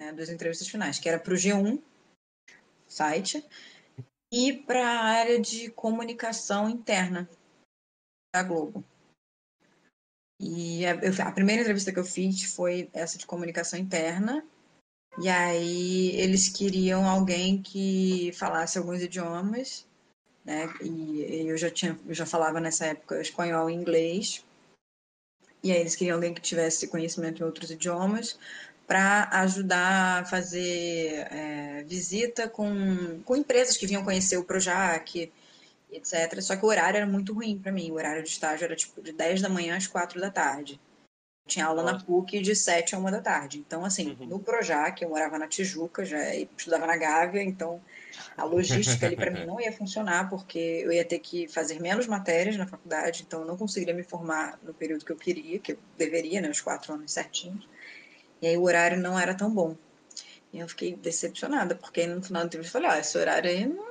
[0.00, 1.80] né, duas entrevistas finais, que era para o G1
[2.88, 3.46] site
[4.32, 7.30] e para a área de comunicação interna
[8.34, 8.84] da Globo.
[10.40, 14.44] E a, eu, a, primeira entrevista que eu fiz foi essa de comunicação interna.
[15.20, 19.86] E aí eles queriam alguém que falasse alguns idiomas,
[20.44, 20.66] né?
[20.82, 24.44] E, eu já tinha, eu já falava nessa época espanhol e inglês.
[25.62, 28.38] E aí eles queriam alguém que tivesse conhecimento em outros idiomas
[28.86, 35.30] para ajudar a fazer é, visita com, com empresas que vinham conhecer o Projac,
[35.92, 36.40] etc.
[36.40, 37.90] Só que o horário era muito ruim para mim.
[37.90, 40.80] O horário de estágio era tipo de 10 da manhã às 4 da tarde.
[41.50, 41.98] Tinha aula Nossa.
[41.98, 43.58] na PUC de 7 a 1 da tarde.
[43.58, 44.26] Então, assim, uhum.
[44.26, 47.80] no Projac, eu morava na Tijuca, já estudava na Gávea, então
[48.36, 52.06] a logística ali para mim não ia funcionar, porque eu ia ter que fazer menos
[52.06, 55.72] matérias na faculdade, então eu não conseguiria me formar no período que eu queria, que
[55.72, 57.68] eu deveria, né, os quatro anos certinhos.
[58.40, 59.76] E aí o horário não era tão bom.
[60.52, 63.66] E eu fiquei decepcionada, porque no final da entrevista eu falei, ah, esse horário aí
[63.66, 63.90] não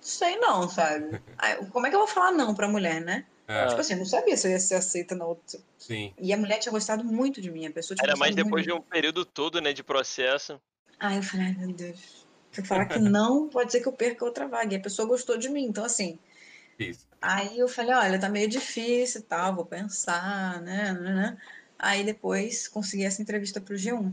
[0.00, 1.20] sei não, sabe?
[1.36, 3.24] Aí, como é que eu vou falar não pra mulher, né?
[3.48, 3.66] É.
[3.68, 5.60] Tipo assim, eu não sabia se eu ia ser aceita na outra.
[5.78, 6.12] Sim.
[6.18, 8.72] E a mulher tinha gostado muito de mim, a pessoa tinha Era mais depois de
[8.72, 10.60] um período todo, né, de processo.
[10.98, 12.26] Aí eu falei, ai meu Deus.
[12.50, 14.74] Se eu falar que não, pode ser que eu perca outra vaga.
[14.74, 15.64] E a pessoa gostou de mim.
[15.64, 16.18] Então, assim.
[16.78, 17.06] Isso.
[17.20, 21.38] Aí eu falei, olha, tá meio difícil e tal, vou pensar, né, né, né.
[21.78, 24.12] Aí depois consegui essa entrevista pro G1.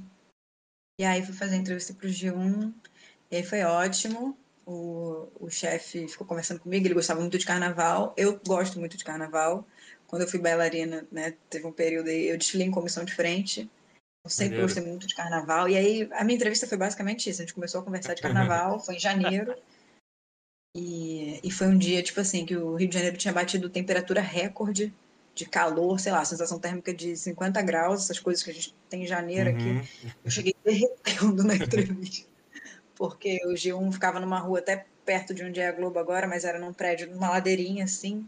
[1.00, 2.74] E aí fui fazer a entrevista pro G1,
[3.32, 4.38] e aí foi ótimo.
[4.66, 8.14] O, o chefe ficou conversando comigo, ele gostava muito de carnaval.
[8.16, 9.68] Eu gosto muito de carnaval.
[10.08, 13.70] Quando eu fui bailarina, né, teve um período aí, eu desfilei em comissão de frente.
[14.24, 14.68] Eu sempre Maneiro.
[14.68, 15.68] gostei muito de carnaval.
[15.68, 17.42] E aí, a minha entrevista foi basicamente isso.
[17.42, 19.54] A gente começou a conversar de carnaval, foi em janeiro.
[20.76, 24.22] E, e foi um dia, tipo assim, que o Rio de Janeiro tinha batido temperatura
[24.22, 24.94] recorde
[25.36, 29.04] de calor, sei lá, sensação térmica de 50 graus, essas coisas que a gente tem
[29.04, 29.80] em janeiro uhum.
[29.80, 30.14] aqui.
[30.24, 32.33] Eu cheguei derretendo na entrevista.
[33.04, 36.46] Porque o G1 ficava numa rua até perto de onde é a Globo agora, mas
[36.46, 38.26] era num prédio, numa ladeirinha assim.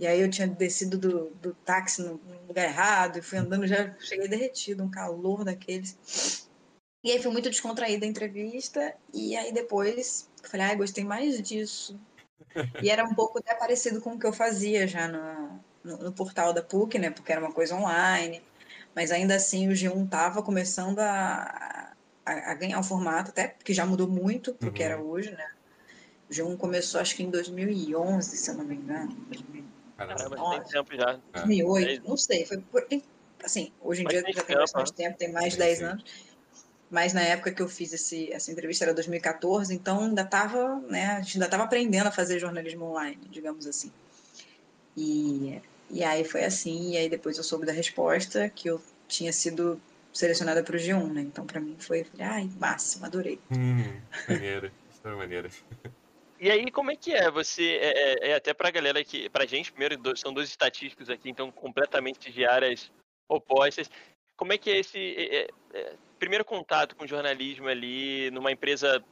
[0.00, 3.68] E aí eu tinha descido do, do táxi no, no lugar errado e fui andando,
[3.68, 6.48] já cheguei derretido, um calor daqueles.
[7.04, 11.40] E aí foi muito descontraída a entrevista, e aí depois falei, ai, ah, gostei mais
[11.40, 11.96] disso.
[12.82, 16.12] E era um pouco até parecido com o que eu fazia já no, no, no,
[16.12, 17.10] portal da PUC, né?
[17.10, 18.42] Porque era uma coisa online.
[18.92, 21.79] Mas ainda assim o G1 estava começando a,
[22.24, 24.72] a, a, ganhar o formato, até porque já mudou muito do uhum.
[24.72, 25.50] que era hoje, né?
[26.28, 29.12] O G1 começou acho que em 2011, se eu não me engano.
[29.28, 29.80] 2011.
[29.96, 31.20] Caramba, Nossa, tem tempo já.
[31.34, 32.46] 2008, não sei.
[32.46, 32.86] Foi por,
[33.44, 36.04] assim, hoje em dia já tem bastante tempo, tem mais de 10 anos.
[36.90, 41.06] Mas na época que eu fiz esse, essa entrevista era 2014, então ainda estava, né,
[41.06, 43.92] a gente ainda estava aprendendo a fazer jornalismo online, digamos assim.
[44.96, 49.32] E, e aí foi assim, e aí depois eu soube da resposta que eu tinha
[49.32, 49.80] sido
[50.12, 51.20] selecionada para o G1, né?
[51.22, 53.40] Então para mim foi, ai, máximo, adorei.
[53.50, 55.50] Hum, maneiro, isso é maneiro.
[56.40, 57.30] E aí, como é que é?
[57.30, 61.28] Você, é, é, é até pra galera que, pra gente, primeiro, são dois estatísticos aqui,
[61.28, 62.90] então completamente de áreas
[63.28, 63.90] opostas.
[64.36, 69.04] Como é que é esse é, é, primeiro contato com jornalismo ali, numa empresa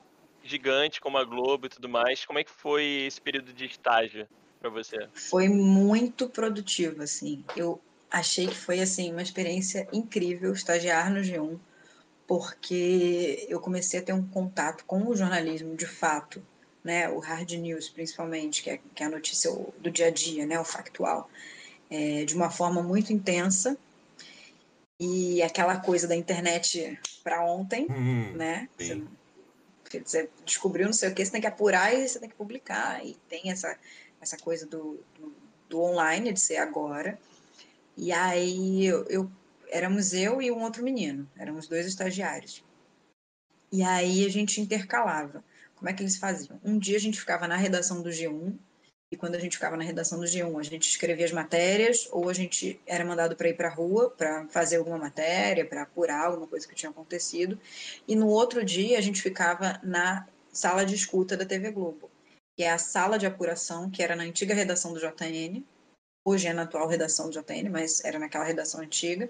[0.42, 2.24] gigante como a Globo e tudo mais?
[2.24, 4.26] Como é que foi esse período de estágio
[4.58, 5.08] para você?
[5.12, 7.44] Foi muito produtivo, assim.
[7.54, 7.78] Eu
[8.10, 11.58] achei que foi, assim, uma experiência incrível estagiar no G1,
[12.26, 16.42] porque eu comecei a ter um contato com o jornalismo de fato,
[16.82, 20.46] né, o hard news principalmente, que é, que é a notícia do dia a dia,
[20.46, 21.28] né, o factual,
[21.90, 23.76] é, de uma forma muito intensa.
[25.00, 28.68] E aquela coisa da internet para ontem, Hum, né?
[28.76, 29.00] Você,
[30.04, 33.04] você descobriu não sei o que, você tem que apurar e você tem que publicar.
[33.06, 33.78] E tem essa,
[34.20, 35.32] essa coisa do, do,
[35.68, 37.18] do online, de ser agora.
[38.00, 39.30] E aí eu, eu
[39.70, 42.64] éramos eu e um outro menino, éramos dois estagiários.
[43.72, 45.44] E aí a gente intercalava.
[45.74, 46.60] Como é que eles faziam?
[46.64, 48.56] Um dia a gente ficava na redação do G1,
[49.10, 52.28] e quando a gente ficava na redação do G1, a gente escrevia as matérias, ou
[52.28, 56.26] a gente era mandado para ir para a rua para fazer alguma matéria, para apurar
[56.26, 57.58] alguma coisa que tinha acontecido.
[58.06, 62.08] E no outro dia a gente ficava na sala de escuta da TV Globo,
[62.56, 65.64] que é a sala de apuração que era na antiga redação do JN,
[66.28, 69.28] hoje é na atual redação do JN, mas era naquela redação antiga.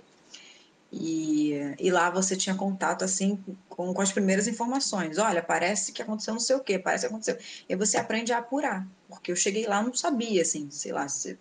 [0.90, 5.18] E, e lá você tinha contato assim com, com as primeiras informações.
[5.18, 7.38] Olha, parece que aconteceu não sei o quê, parece que aconteceu.
[7.68, 11.38] E você aprende a apurar, porque eu cheguei lá não sabia, assim, sei lá, se,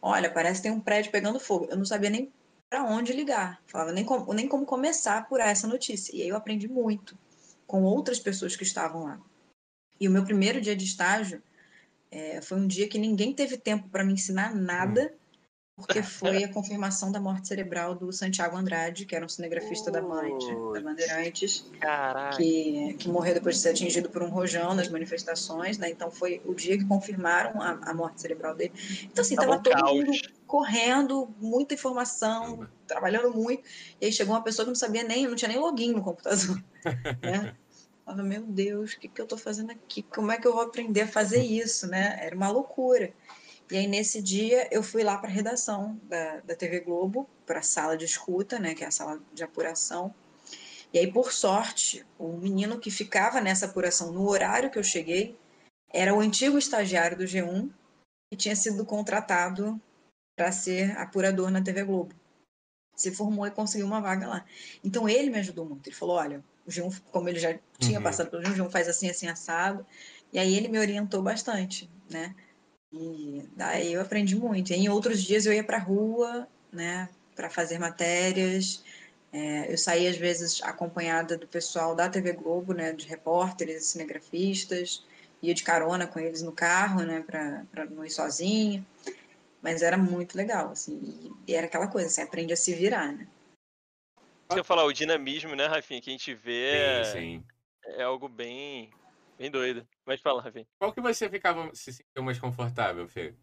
[0.00, 1.66] olha, parece que tem um prédio pegando fogo.
[1.70, 2.32] Eu não sabia nem
[2.70, 6.14] para onde ligar, falava nem como, nem como começar a apurar essa notícia.
[6.16, 7.18] E aí eu aprendi muito
[7.66, 9.20] com outras pessoas que estavam lá.
[10.00, 11.42] E o meu primeiro dia de estágio
[12.14, 15.12] é, foi um dia que ninguém teve tempo para me ensinar nada.
[15.12, 15.24] Hum
[15.76, 20.00] porque foi a confirmação da morte cerebral do Santiago Andrade, que era um cinegrafista da
[20.00, 20.38] Band,
[20.72, 21.68] da Bandeirantes,
[22.36, 25.90] que, que morreu depois de ser atingido por um rojão nas manifestações, né?
[25.90, 28.72] Então foi o dia que confirmaram a, a morte cerebral dele.
[29.02, 29.92] Então assim, estava todo caos.
[29.92, 30.12] mundo
[30.46, 33.64] correndo, muita informação, trabalhando muito,
[34.00, 36.62] e aí chegou uma pessoa que não sabia nem, não tinha nem login no computador,
[37.20, 37.56] né?
[38.04, 40.02] Falava, meu Deus, o que, que eu estou fazendo aqui?
[40.02, 42.18] Como é que eu vou aprender a fazer isso, né?
[42.20, 43.12] Era uma loucura.
[43.70, 47.60] E aí, nesse dia, eu fui lá para a redação da, da TV Globo, para
[47.60, 50.14] a sala de escuta, né, que é a sala de apuração.
[50.92, 55.36] E aí, por sorte, o menino que ficava nessa apuração no horário que eu cheguei
[55.90, 57.70] era o antigo estagiário do G1
[58.30, 59.80] que tinha sido contratado
[60.36, 62.14] para ser apurador na TV Globo.
[62.94, 64.44] Se formou e conseguiu uma vaga lá.
[64.82, 65.88] Então, ele me ajudou muito.
[65.88, 68.04] Ele falou: olha, o G1, como ele já tinha uhum.
[68.04, 69.84] passado pelo G1, o G1 faz assim, assim, assado.
[70.32, 72.34] E aí, ele me orientou bastante, né?
[72.94, 74.72] E daí eu aprendi muito.
[74.72, 78.84] E em outros dias eu ia para a rua, né, para fazer matérias.
[79.32, 85.04] É, eu saía às vezes acompanhada do pessoal da TV Globo, né, de repórteres, cinegrafistas,
[85.42, 88.86] ia de carona com eles no carro, né, para não ir sozinha.
[89.64, 93.10] Mas era muito legal, assim, e era aquela coisa, você assim, aprende a se virar,
[93.12, 93.26] né.
[94.52, 97.44] Se eu falar o dinamismo, né, Rafinha, que a gente vê sim, sim.
[97.96, 98.92] é algo bem
[99.38, 99.86] Bem doido.
[100.06, 100.66] Mas fala, Ravi.
[100.78, 103.34] Qual que você ficava se sentiu mais confortável, Fê?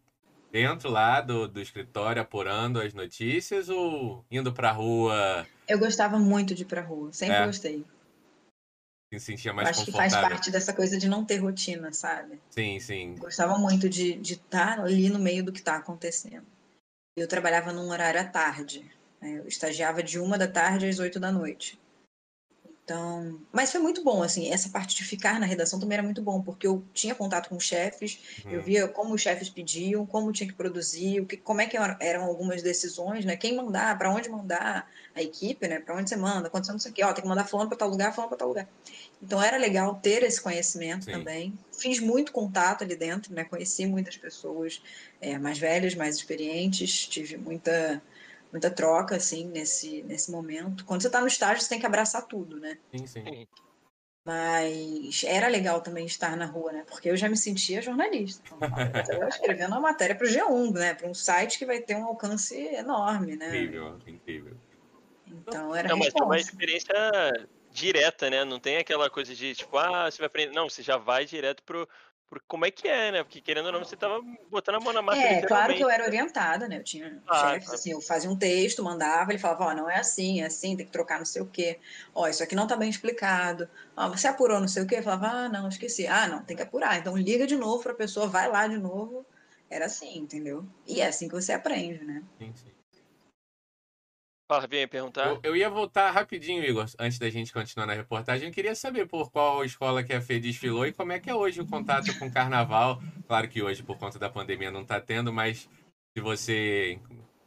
[0.50, 5.46] Dentro lá do, do escritório, apurando as notícias ou indo pra rua?
[5.68, 7.46] Eu gostava muito de ir pra rua, sempre é.
[7.46, 7.84] gostei.
[9.12, 12.40] Se sentia mais Eu acho que faz parte dessa coisa de não ter rotina, sabe?
[12.50, 13.14] Sim, sim.
[13.16, 16.46] Gostava muito de estar tá ali no meio do que está acontecendo.
[17.16, 18.90] Eu trabalhava num horário à tarde.
[19.20, 19.38] Né?
[19.38, 21.78] Eu estagiava de uma da tarde às oito da noite.
[22.84, 26.20] Então, mas foi muito bom, assim, essa parte de ficar na redação também era muito
[26.20, 28.50] bom, porque eu tinha contato com os chefes, uhum.
[28.50, 31.76] eu via como os chefes pediam, como tinha que produzir, o que, como é que
[32.00, 33.36] eram algumas decisões, né?
[33.36, 35.78] Quem mandar, para onde mandar a equipe, né?
[35.78, 37.68] Para onde você manda, quando você não sei o quê, ó, tem que mandar fulano
[37.68, 38.68] para tal lugar, fulano para tal lugar.
[39.22, 41.12] Então era legal ter esse conhecimento Sim.
[41.12, 41.58] também.
[41.70, 43.44] Fiz muito contato ali dentro, né?
[43.44, 44.82] Conheci muitas pessoas
[45.20, 48.02] é, mais velhas, mais experientes, tive muita
[48.52, 50.84] muita troca, assim, nesse, nesse momento.
[50.84, 52.78] Quando você está no estágio, você tem que abraçar tudo, né?
[52.94, 53.46] Sim, sim.
[54.24, 56.84] Mas era legal também estar na rua, né?
[56.88, 58.54] Porque eu já me sentia jornalista.
[58.54, 60.94] Então, eu escrevendo uma matéria para o G1, né?
[60.94, 63.48] Para um site que vai ter um alcance enorme, né?
[63.48, 64.56] Incrível, incrível.
[65.26, 66.94] Então era Não, mas é uma experiência
[67.72, 68.44] direta, né?
[68.44, 70.54] Não tem aquela coisa de tipo, ah, você vai aprender.
[70.54, 71.88] Não, você já vai direto pro,
[72.32, 73.22] porque como é que é, né?
[73.22, 75.20] Porque querendo ou não, você tava botando a mão na massa.
[75.20, 76.78] É, claro que eu era orientada, né?
[76.78, 77.74] Eu tinha ah, chefes, tá.
[77.74, 80.74] assim, eu fazia um texto, mandava, ele falava, ó, oh, não é assim, é assim,
[80.74, 81.78] tem que trocar não sei o quê.
[82.14, 83.68] Ó, oh, isso aqui não tá bem explicado.
[83.94, 84.94] Ó, oh, você apurou não sei o quê?
[84.96, 86.06] Eu falava, ah, não, esqueci.
[86.06, 86.98] Ah, não, tem que apurar.
[86.98, 89.26] Então liga de novo pra pessoa, vai lá de novo.
[89.68, 90.64] Era assim, entendeu?
[90.86, 92.22] E é assim que você aprende, né?
[92.38, 92.71] Sim, sim.
[94.52, 95.28] Fala, vem perguntar.
[95.28, 98.48] Eu, eu, ia voltar rapidinho, Igor, antes da gente continuar na reportagem.
[98.48, 101.34] Eu queria saber por qual escola que a Fê desfilou e como é que é
[101.34, 103.02] hoje o contato com o carnaval.
[103.26, 105.70] Claro que hoje, por conta da pandemia, não está tendo, mas
[106.14, 107.00] se você.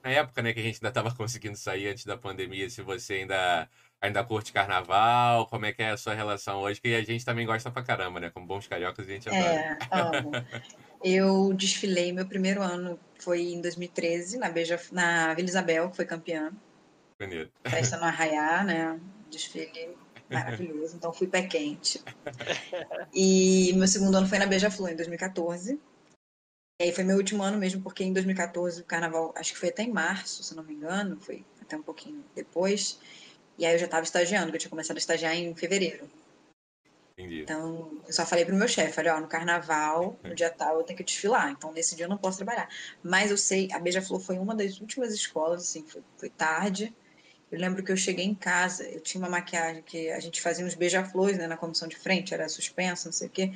[0.04, 3.14] Na época né, que a gente ainda estava conseguindo sair antes da pandemia, se você
[3.14, 3.70] ainda,
[4.02, 6.82] ainda curte carnaval, como é que é a sua relação hoje?
[6.82, 8.32] Que a gente também gosta pra caramba, né?
[8.32, 9.46] Como bons cariocas, a gente adora.
[9.46, 10.32] É, amo.
[11.04, 16.06] Eu desfilei, meu primeiro ano foi em 2013, na, Beija, na Vila Isabel, que foi
[16.06, 16.52] campeã.
[17.20, 17.52] Bonito.
[17.70, 19.00] Festa no Arraiá, né?
[19.30, 19.98] Desfile
[20.30, 22.04] maravilhoso, então fui pé quente.
[23.14, 25.80] E meu segundo ano foi na Beija-Flor, em 2014.
[26.82, 29.70] E aí foi meu último ano mesmo, porque em 2014 o carnaval, acho que foi
[29.70, 33.00] até em março, se não me engano, foi até um pouquinho depois.
[33.58, 36.10] E aí eu já estava estagiando, que eu tinha começado a estagiar em fevereiro.
[37.18, 37.44] Entendi.
[37.44, 40.84] Então, eu só falei pro meu chefe, falei, ó, no carnaval, no dia tal, eu
[40.84, 41.50] tenho que desfilar.
[41.50, 42.68] Então, nesse dia eu não posso trabalhar.
[43.02, 46.94] Mas eu sei, a Beija-Flor foi uma das últimas escolas, assim, foi, foi tarde.
[47.52, 50.66] Eu lembro que eu cheguei em casa, eu tinha uma maquiagem que a gente fazia
[50.66, 53.54] uns beija-flores, né, na comissão de frente, era suspensa, não sei o quê.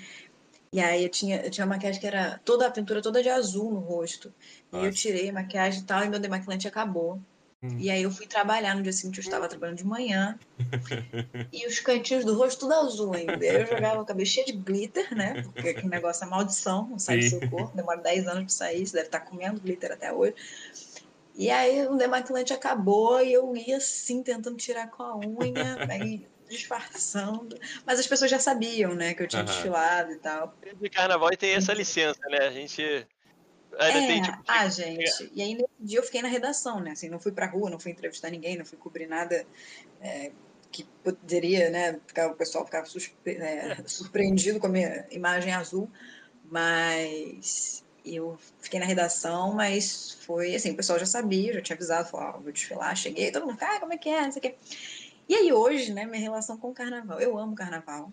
[0.72, 3.30] E aí eu tinha, eu tinha uma maquiagem que era toda a pintura toda de
[3.30, 4.32] azul no rosto.
[4.72, 4.86] Nossa.
[4.86, 7.20] E eu tirei a maquiagem e tal, e meu demaquilante acabou.
[7.62, 7.78] Hum.
[7.78, 10.40] E aí eu fui trabalhar no dia seguinte, eu estava trabalhando de manhã.
[11.52, 13.44] e os cantinhos do rosto tudo azul ainda.
[13.44, 15.42] Eu jogava o cabelo cheio de glitter, né?
[15.42, 17.40] Porque aquele negócio é maldição, não sai Sim.
[17.40, 17.76] do seu corpo.
[17.76, 20.36] Demora 10 anos para sair, você deve estar comendo glitter até hoje.
[21.40, 26.28] E aí o demaquilante acabou e eu ia assim, tentando tirar com a unha, aí
[26.50, 27.58] disfarçando.
[27.86, 29.46] Mas as pessoas já sabiam, né, que eu tinha uhum.
[29.46, 30.54] desfilado e tal.
[30.82, 32.40] De carnaval tem essa licença, né?
[32.40, 32.84] A gente.
[33.80, 35.32] Ainda é, tem, tipo, ah, gente.
[35.34, 36.92] E aí nesse dia eu fiquei na redação, né?
[36.92, 39.46] Assim, não fui pra rua, não fui entrevistar ninguém, não fui cobrir nada
[40.02, 40.34] é,
[40.70, 42.02] que poderia, né?
[42.06, 42.86] Ficar, o pessoal ficava
[43.26, 45.90] é, surpreendido com a minha imagem azul.
[46.44, 52.10] Mas eu fiquei na redação, mas foi assim, o pessoal já sabia, já tinha avisado,
[52.10, 54.42] falou, oh, vou desfilar, cheguei, todo mundo, ah, como é que é, não sei o
[54.42, 54.56] quê.
[55.28, 58.12] E aí hoje, né, minha relação com o carnaval, eu amo carnaval.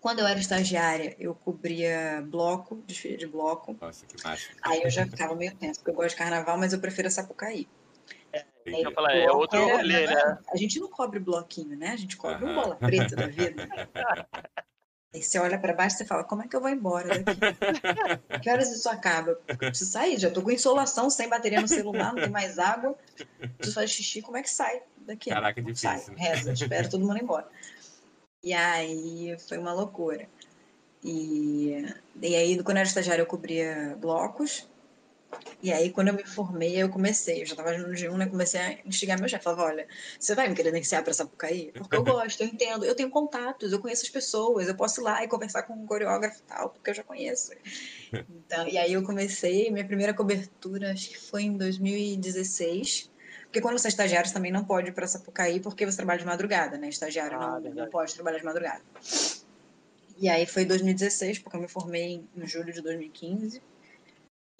[0.00, 3.76] Quando eu era estagiária, eu cobria bloco, desfile de bloco.
[3.80, 4.54] Nossa, que mágico.
[4.62, 7.10] Aí eu já ficava meio tenso, porque eu gosto de carnaval, mas eu prefiro a
[7.10, 7.66] Sapucaí.
[8.30, 10.38] É, eu falar, é outro rolê, né?
[10.52, 11.88] A gente não cobre bloquinho, né?
[11.88, 13.66] A gente cobre um bola preta da vida.
[15.14, 17.38] Aí você olha para baixo e fala, como é que eu vou embora daqui?
[18.42, 19.38] que horas isso acaba?
[19.46, 22.96] Eu preciso sair, já tô com insolação, sem bateria no celular, não tem mais água.
[23.56, 25.30] Preciso fazer xixi, como é que sai daqui?
[25.30, 26.14] Caraca, não difícil.
[26.16, 27.48] Sai, reza, espera todo mundo embora.
[28.42, 30.28] E aí foi uma loucura.
[31.02, 31.86] E,
[32.20, 34.68] e aí, quando eu era estagiária, eu cobria blocos.
[35.62, 38.26] E aí, quando eu me formei, eu comecei, eu já estava no G1, né?
[38.26, 39.44] Comecei a instigar meu chefe.
[39.44, 41.72] Falava, olha, você vai me credenciar para Sapucaí?
[41.72, 45.04] Porque eu gosto, eu entendo, eu tenho contatos, eu conheço as pessoas, eu posso ir
[45.04, 47.52] lá e conversar com um coreógrafo e tal, porque eu já conheço.
[48.12, 53.10] Então, e aí eu comecei, minha primeira cobertura, acho que foi em 2016.
[53.44, 56.18] Porque quando você é estagiário, você também não pode ir para Sapucaí, porque você trabalha
[56.18, 56.88] de madrugada, né?
[56.88, 58.82] Estagiário ah, não, não pode trabalhar de madrugada.
[60.18, 63.62] E aí foi 2016, porque eu me formei em julho de 2015.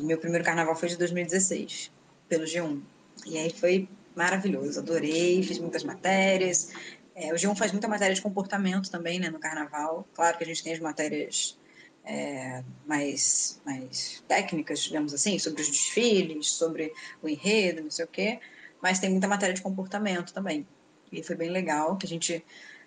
[0.00, 1.92] Meu primeiro carnaval foi de 2016,
[2.28, 2.82] pelo G1.
[3.26, 6.72] E aí foi maravilhoso, adorei, fiz muitas matérias.
[7.14, 10.04] É, o G1 faz muita matéria de comportamento também, né, no carnaval.
[10.12, 11.56] Claro que a gente tem as matérias
[12.04, 18.08] é, mais, mais técnicas, digamos assim, sobre os desfiles, sobre o enredo, não sei o
[18.08, 18.40] quê,
[18.82, 20.66] mas tem muita matéria de comportamento também.
[21.12, 22.44] E foi bem legal, que a gente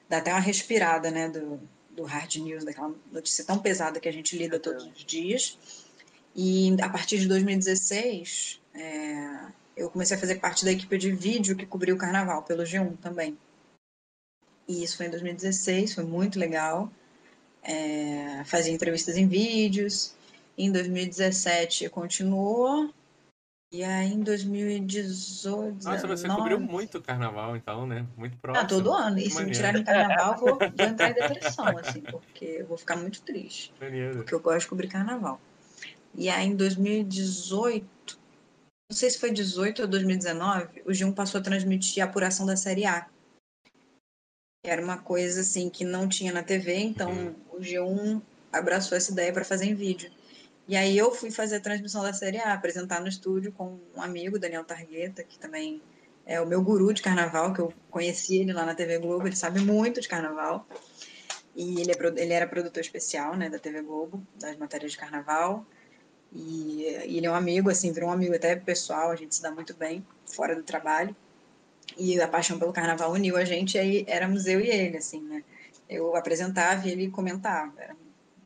[0.09, 1.57] dá até uma respirada, né, do,
[1.89, 5.57] do hard news, daquela notícia tão pesada que a gente lida todos os dias
[6.37, 9.39] e a partir de 2016, é,
[9.75, 12.95] eu comecei a fazer parte da equipe de vídeo que cobriu o carnaval pelo G1
[12.99, 13.35] também.
[14.67, 16.91] E isso foi em 2016, foi muito legal.
[17.63, 20.15] É, fazia entrevistas em vídeos.
[20.55, 22.93] Em 2017 continuou.
[23.71, 25.83] E aí em 2018.
[25.83, 28.05] Nossa, você cobriu muito carnaval, então, né?
[28.15, 28.63] Muito próximo.
[28.63, 29.17] Ah, todo ano.
[29.17, 32.77] E se me tirarem carnaval, eu vou, vou entrar em depressão, assim, porque eu vou
[32.77, 33.73] ficar muito triste.
[33.81, 34.17] Maneiro.
[34.17, 35.41] Porque eu gosto de cobrir carnaval.
[36.17, 38.19] E aí, em 2018,
[38.89, 42.57] não sei se foi 18 ou 2019, o G1 passou a transmitir a apuração da
[42.57, 43.07] Série A.
[44.65, 47.35] Era uma coisa assim que não tinha na TV, então uhum.
[47.51, 50.11] o G1 abraçou essa ideia para fazer em vídeo.
[50.67, 54.01] E aí eu fui fazer a transmissão da Série A, apresentar no estúdio com um
[54.01, 55.81] amigo, Daniel Targueta, que também
[56.25, 59.35] é o meu guru de carnaval, que eu conheci ele lá na TV Globo, ele
[59.35, 60.67] sabe muito de carnaval.
[61.55, 65.65] E ele, é, ele era produtor especial né, da TV Globo, das matérias de carnaval.
[66.33, 69.41] E, e, ele é um amigo, assim, virou um amigo até pessoal, a gente se
[69.41, 71.15] dá muito bem fora do trabalho.
[71.97, 75.21] E a paixão pelo carnaval uniu a gente, e aí éramos eu e ele, assim,
[75.21, 75.43] né?
[75.89, 77.73] Eu apresentava e ele comentava.
[77.77, 77.95] Era,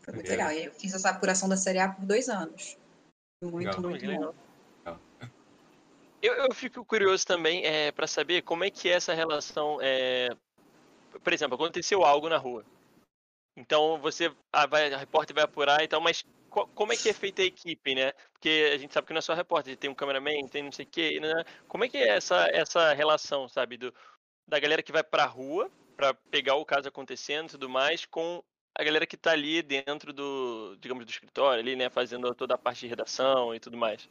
[0.02, 0.50] foi muito legal.
[0.50, 0.64] legal.
[0.64, 2.78] E eu fiz essa apuração da Série A por dois anos.
[3.44, 3.82] Muito, legal.
[3.82, 4.36] muito legal.
[6.22, 9.80] Eu, eu fico curioso também é, para saber como é que é essa relação.
[9.82, 10.30] É...
[11.24, 12.64] Por exemplo, aconteceu algo na rua.
[13.58, 17.14] Então você a, vai, a repórter vai apurar e tal, mas como é que é
[17.14, 18.12] feita a equipe, né?
[18.34, 20.86] Porque a gente sabe que não é só repórter, tem um cameraman, tem não sei
[20.86, 21.20] o quê.
[21.20, 21.46] Né?
[21.68, 23.94] Como é que é essa, essa relação, sabe, do,
[24.48, 28.44] da galera que vai pra rua para pegar o caso acontecendo e tudo mais, com
[28.76, 32.58] a galera que tá ali dentro do, digamos, do escritório, ali, né, fazendo toda a
[32.58, 34.10] parte de redação e tudo mais.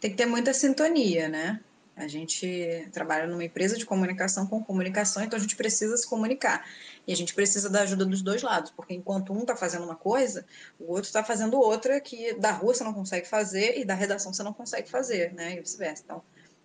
[0.00, 1.62] Tem que ter muita sintonia, né?
[1.96, 6.66] A gente trabalha numa empresa de comunicação com comunicação, então a gente precisa se comunicar.
[7.06, 9.94] E a gente precisa da ajuda dos dois lados, porque enquanto um está fazendo uma
[9.94, 10.44] coisa,
[10.78, 14.32] o outro está fazendo outra que da rua você não consegue fazer e da redação
[14.32, 15.54] você não consegue fazer, né?
[15.54, 16.02] E vice-versa.
[16.04, 16.22] Então,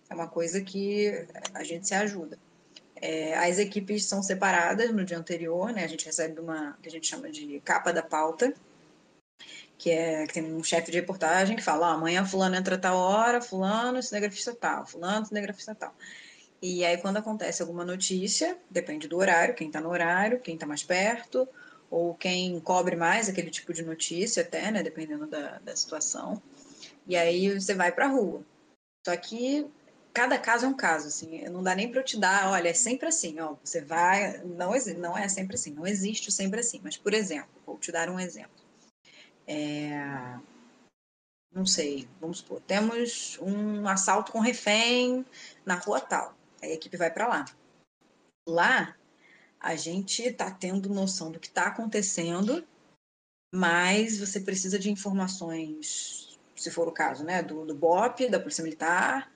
[0.08, 2.36] é uma coisa que a gente se ajuda.
[2.96, 5.84] É, as equipes são separadas no dia anterior, né?
[5.84, 8.52] A gente recebe uma que a gente chama de capa da pauta,
[9.80, 13.40] que é que tem um chefe de reportagem que fala: amanhã fulano entra tal hora,
[13.40, 15.94] fulano cinegrafista tal, fulano cinegrafista tal.
[16.60, 20.66] E aí quando acontece alguma notícia, depende do horário, quem está no horário, quem está
[20.66, 21.48] mais perto,
[21.90, 24.82] ou quem cobre mais aquele tipo de notícia até, né?
[24.82, 26.42] Dependendo da, da situação.
[27.06, 28.44] E aí você vai para a rua.
[29.06, 29.66] Só que
[30.12, 32.74] cada caso é um caso, assim, não dá nem para eu te dar, olha, é
[32.74, 36.98] sempre assim, ó, você vai, não, não é sempre assim, não existe sempre assim, mas,
[36.98, 38.59] por exemplo, vou te dar um exemplo.
[39.52, 40.38] É,
[41.52, 45.26] não sei, vamos supor, temos um assalto com refém
[45.66, 47.44] na rua tal, a equipe vai para lá.
[48.46, 48.96] Lá,
[49.58, 52.64] a gente está tendo noção do que está acontecendo,
[53.52, 58.62] mas você precisa de informações, se for o caso, né, do, do BOP, da Polícia
[58.62, 59.32] Militar,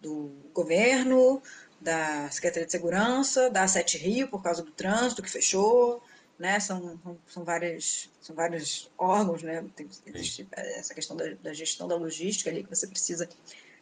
[0.00, 1.42] do governo,
[1.78, 6.02] da Secretaria de Segurança, da Sete Rio, por causa do trânsito que fechou,
[6.38, 6.60] né?
[6.60, 9.64] São, são, várias, são vários órgãos, né?
[9.74, 13.28] Tem, existe essa questão da, da, gestão da logística ali que você precisa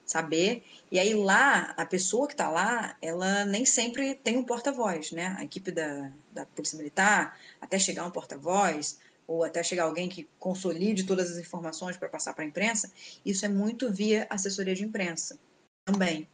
[0.05, 0.65] saber.
[0.91, 5.37] E aí lá, a pessoa que está lá, ela nem sempre tem um porta-voz, né?
[5.39, 10.29] A equipe da, da Polícia Militar, até chegar um porta-voz, ou até chegar alguém que
[10.39, 12.91] consolide todas as informações para passar para a imprensa,
[13.25, 15.39] isso é muito via assessoria de imprensa
[15.85, 16.29] também.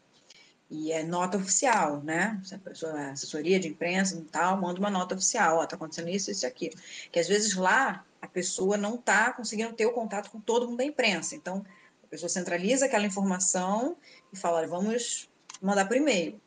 [0.74, 2.40] E é nota oficial, né?
[2.42, 5.76] Se a pessoa, a assessoria de imprensa e tal, manda uma nota oficial, ó, tá
[5.76, 6.74] acontecendo isso, isso e aquilo.
[7.12, 10.78] Que às vezes lá a pessoa não está conseguindo ter o contato com todo mundo
[10.78, 11.36] da imprensa.
[11.36, 11.62] Então,
[12.02, 13.98] a pessoa centraliza aquela informação
[14.32, 15.28] e fala, vamos
[15.60, 16.40] mandar por e-mail.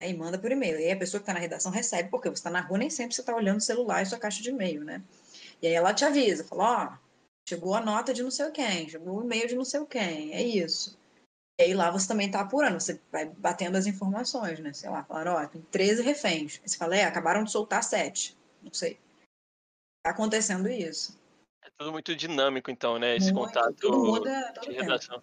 [0.00, 0.80] Aí manda por e-mail.
[0.80, 2.88] E aí a pessoa que está na redação recebe, porque você está na rua, nem
[2.88, 5.02] sempre você está olhando o celular e sua caixa de e-mail, né?
[5.60, 6.98] E aí ela te avisa, fala, ó,
[7.46, 10.42] chegou a nota de não sei quem, chegou o e-mail de não sei quem, é
[10.42, 10.97] isso.
[11.58, 14.72] E aí lá você também está apurando, você vai batendo as informações, né?
[14.72, 16.60] Sei lá, falaram, ó, tem 13 reféns.
[16.62, 18.38] Aí você fala, é, acabaram de soltar 7.
[18.62, 18.98] Não sei.
[20.04, 21.18] Tá acontecendo isso.
[21.64, 23.16] É tudo muito dinâmico, então, né?
[23.16, 25.20] Esse muito, contato tudo muda de redação.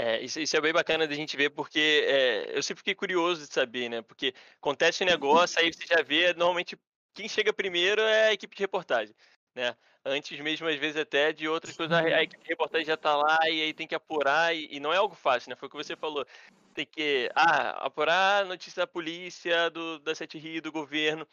[0.00, 3.44] É, isso, isso, é bem bacana da gente ver, porque é, eu sempre fiquei curioso
[3.44, 4.00] de saber, né?
[4.00, 6.78] Porque acontece um negócio, aí você já vê, normalmente,
[7.12, 9.12] quem chega primeiro é a equipe de reportagem,
[9.56, 9.76] né?
[10.08, 13.62] Antes mesmo, às vezes, até de outras coisas, a, a reportagem já tá lá e
[13.62, 15.56] aí tem que apurar, e, e, não é algo fácil, né?
[15.56, 16.26] Foi o que você falou.
[16.74, 21.26] Tem que, ah, apurar notícia da polícia, do, da Sete Rio, do governo.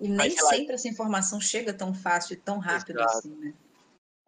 [0.00, 3.18] E nem sempre essa informação chega tão fácil e tão rápido Exato.
[3.18, 3.54] assim, né?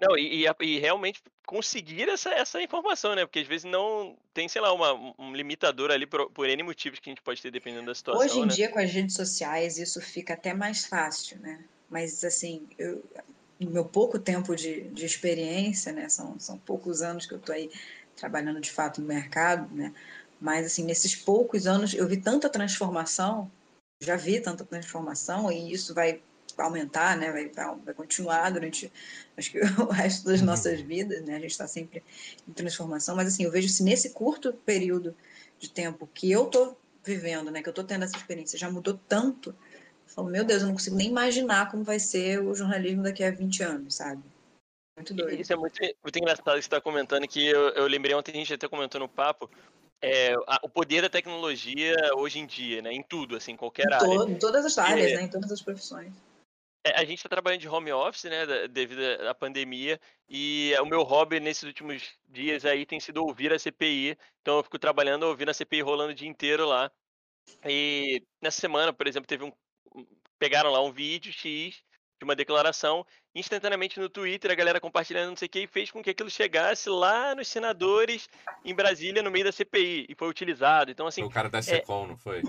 [0.01, 3.27] Não, e, e, e, realmente conseguir essa, essa informação, né?
[3.27, 6.99] Porque às vezes não tem, sei lá, uma, um limitador ali por, por N motivos
[6.99, 8.25] que a gente pode ter dependendo da situação.
[8.25, 8.55] Hoje em né?
[8.55, 11.63] dia, com as redes sociais, isso fica até mais fácil, né?
[11.91, 13.05] Mas, assim, eu,
[13.61, 16.09] no meu pouco tempo de, de experiência, né?
[16.09, 17.71] São, são poucos anos que eu estou aí
[18.17, 19.93] trabalhando de fato no mercado, né?
[20.41, 23.51] Mas, assim, nesses poucos anos eu vi tanta transformação,
[24.03, 26.23] já vi tanta transformação e isso vai
[26.57, 27.31] aumentar, né?
[27.31, 27.51] Vai,
[27.85, 28.91] vai continuar durante,
[29.37, 30.47] acho que o resto das uhum.
[30.47, 31.37] nossas vidas, né?
[31.37, 32.03] A gente está sempre
[32.49, 35.15] em transformação, mas, assim, eu vejo se nesse curto período
[35.59, 37.63] de tempo que eu estou vivendo, né?
[37.63, 39.55] Que eu estou tendo essa experiência, já mudou tanto
[40.21, 43.31] falo, meu Deus, eu não consigo nem imaginar como vai ser o jornalismo daqui a
[43.31, 44.23] 20 anos, sabe?
[44.97, 45.41] Muito doido.
[45.41, 48.37] Isso é muito, muito engraçado que você está comentando, que eu, eu lembrei ontem, a
[48.37, 49.51] gente até comentou no papo,
[50.03, 52.93] é, a, o poder da tecnologia hoje em dia, né?
[52.93, 54.31] Em tudo, assim, qualquer em área.
[54.31, 55.23] Em todas as áreas, é, né?
[55.23, 56.13] Em todas as profissões.
[56.85, 58.69] É, a gente está trabalhando de home office, né?
[58.69, 60.01] Devido à pandemia.
[60.29, 64.17] E o meu hobby nesses últimos dias aí tem sido ouvir a CPI.
[64.41, 66.91] Então eu fico trabalhando ouvindo a CPI rolando o dia inteiro lá.
[67.67, 69.53] E nessa semana, por exemplo, teve um
[70.39, 71.83] pegaram lá um vídeo X
[72.19, 75.91] de uma declaração, instantaneamente no Twitter, a galera compartilhando não sei o que, e fez
[75.91, 78.29] com que aquilo chegasse lá nos senadores
[78.63, 80.91] em Brasília, no meio da CPI, e foi utilizado.
[80.91, 81.23] Então, assim.
[81.23, 82.09] o cara da SECOM, é...
[82.09, 82.43] não foi?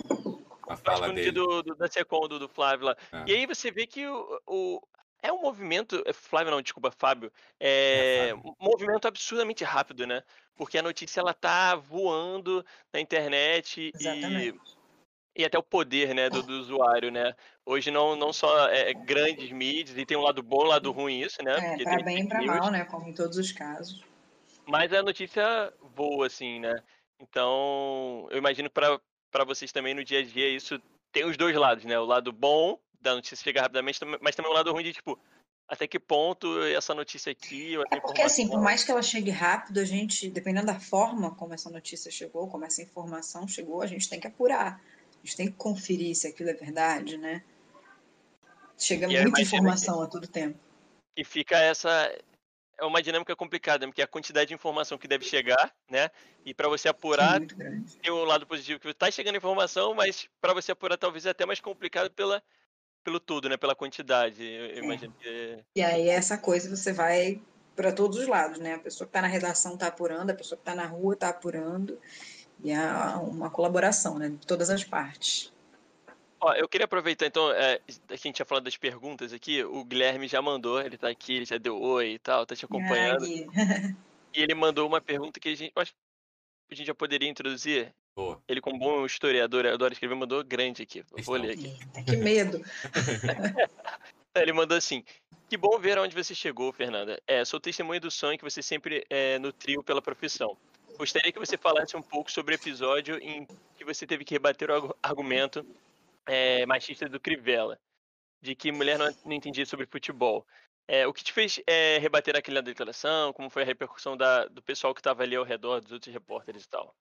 [0.68, 1.32] A fala dele.
[1.32, 2.98] Do, do, da SECOM, do, do Flávio lá.
[3.14, 3.24] É.
[3.28, 4.82] E aí você vê que o, o,
[5.22, 10.24] é um movimento, é, Flávio não, desculpa, Fábio, é, é um movimento absurdamente rápido, né?
[10.56, 14.58] Porque a notícia ela tá voando na internet Exatamente.
[14.58, 14.81] e,
[15.36, 17.34] e até o poder, né, do, do usuário, né?
[17.66, 21.22] Hoje não, não só é, grandes mídias, e tem um lado bom, um lado ruim
[21.22, 21.76] isso, né?
[21.80, 22.86] É, pra bem e pra mal, né?
[22.86, 24.04] Como em todos os casos.
[24.66, 26.82] Mas a notícia voa, assim, né?
[27.20, 31.86] Então, eu imagino para vocês também no dia a dia isso tem os dois lados,
[31.86, 32.00] né?
[32.00, 35.20] O lado bom da notícia chegar rapidamente, mas também o lado ruim de, tipo,
[35.68, 37.76] até que ponto essa notícia aqui...
[37.92, 41.54] É porque, assim, por mais que ela chegue rápido, a gente, dependendo da forma como
[41.54, 44.82] essa notícia chegou, como essa informação chegou, a gente tem que apurar.
[45.24, 47.44] A gente tem que conferir se aquilo é verdade, né?
[48.78, 50.60] Chega e muita informação que, a todo tempo.
[51.16, 52.12] E fica essa,
[52.82, 56.10] é uma dinâmica complicada, porque a quantidade de informação que deve chegar, né?
[56.44, 60.72] E para você apurar, tem um lado positivo que está chegando informação, mas para você
[60.72, 62.42] apurar talvez é até mais complicado pela,
[63.04, 63.56] pelo tudo, né?
[63.56, 64.44] Pela quantidade.
[64.44, 65.60] Eu imagino que...
[65.76, 67.40] E aí essa coisa você vai
[67.76, 68.74] para todos os lados, né?
[68.74, 71.30] A pessoa que está na redação está apurando, a pessoa que está na rua está
[71.30, 72.00] apurando,
[72.64, 72.82] e é
[73.16, 74.30] uma colaboração, né?
[74.30, 75.52] De todas as partes.
[76.40, 80.28] Ó, eu queria aproveitar, então, é, a gente tinha falado das perguntas aqui, o Guilherme
[80.28, 83.24] já mandou, ele tá aqui, ele já deu oi e tal, tá te acompanhando.
[83.24, 83.96] Ai.
[84.34, 87.94] E ele mandou uma pergunta que a gente, acho que a gente já poderia introduzir.
[88.16, 88.42] Boa.
[88.48, 91.04] Ele, como bom historiador, adora escrever, mandou grande aqui.
[91.24, 91.78] Vou ler aqui.
[92.06, 92.62] que medo.
[94.36, 95.04] ele mandou assim:
[95.50, 97.22] Que bom ver aonde você chegou, Fernanda.
[97.28, 100.58] É, sou testemunha do sonho que você sempre é, nutriu pela profissão.
[100.98, 104.70] Gostaria que você falasse um pouco sobre o episódio em que você teve que rebater
[104.70, 105.66] o argumento
[106.28, 107.80] é, machista do Crivella,
[108.42, 110.46] de que mulher não, não entendia sobre futebol.
[110.88, 113.32] É, o que te fez é, rebater aquela declaração?
[113.34, 116.64] Como foi a repercussão da, do pessoal que estava ali ao redor, dos outros repórteres
[116.64, 116.94] e tal?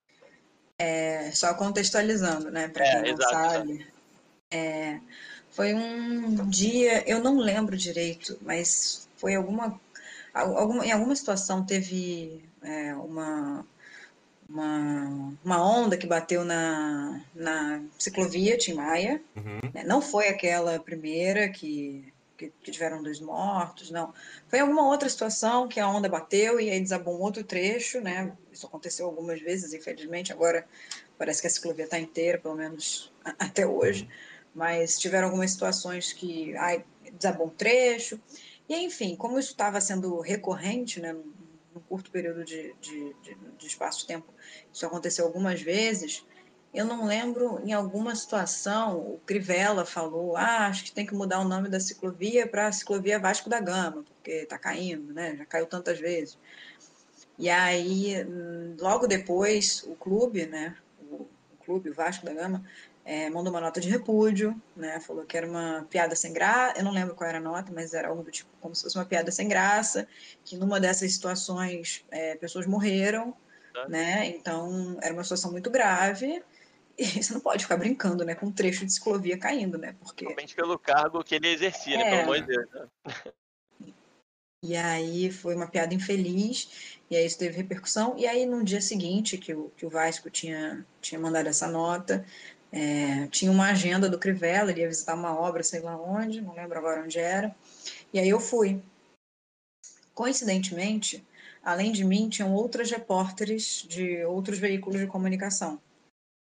[0.79, 3.87] É, só contextualizando, né, para é, quem não sabe.
[4.51, 5.01] É,
[5.51, 9.81] foi um dia, eu não lembro direito, mas foi alguma,
[10.33, 13.65] alguma em alguma situação teve é, uma
[14.51, 19.23] uma, uma onda que bateu na, na ciclovia Tim Maia.
[19.37, 19.71] Uhum.
[19.73, 19.85] Né?
[19.85, 24.13] Não foi aquela primeira que, que, que, tiveram dois mortos, não.
[24.49, 28.33] Foi alguma outra situação que a onda bateu e aí desabou um outro trecho, né?
[28.53, 30.33] Isso aconteceu algumas vezes, infelizmente.
[30.33, 30.67] Agora
[31.17, 34.03] parece que a ciclovia está inteira, pelo menos até hoje.
[34.03, 34.30] Uhum.
[34.55, 38.21] Mas tiveram algumas situações que ai, desabou um trecho.
[38.69, 43.67] E, enfim, como isso estava sendo recorrente, né, num curto período de, de, de, de
[43.67, 44.33] espaço-tempo,
[44.73, 46.25] isso aconteceu algumas vezes.
[46.73, 51.41] Eu não lembro, em alguma situação, o Crivella falou: ah, acho que tem que mudar
[51.41, 55.37] o nome da ciclovia para ciclovia Vasco da Gama, porque está caindo, né?
[55.37, 56.39] já caiu tantas vezes.
[57.37, 58.15] E aí,
[58.79, 60.77] logo depois, o clube, né?
[61.11, 62.65] o, o clube, o Vasco da Gama,
[63.11, 65.01] é, mandou uma nota de repúdio, né?
[65.01, 66.79] Falou que era uma piada sem graça.
[66.79, 68.97] Eu não lembro qual era a nota, mas era algo do tipo como se fosse
[68.97, 70.07] uma piada sem graça.
[70.45, 73.35] Que numa dessas situações é, pessoas morreram,
[73.75, 73.89] tá.
[73.89, 74.29] né?
[74.29, 76.41] Então era uma situação muito grave.
[76.97, 79.97] E você não pode ficar brincando, né, com um trecho de ciclovia caindo, né?
[79.99, 82.11] Porque Principalmente pelo cargo que ele exercia, né?
[82.11, 82.69] Pelo amor de Deus.
[82.71, 83.33] Né?
[84.63, 88.15] E aí foi uma piada infeliz, e aí isso teve repercussão.
[88.17, 92.25] E aí no dia seguinte que o, que o Vasco tinha, tinha mandado essa nota,
[92.73, 96.55] é, tinha uma agenda do Crivella, ele ia visitar uma obra, sei lá onde, não
[96.55, 97.55] lembro agora onde era.
[98.13, 98.81] E aí eu fui.
[100.15, 101.27] Coincidentemente,
[101.63, 105.81] além de mim, tinham outras repórteres de outros veículos de comunicação.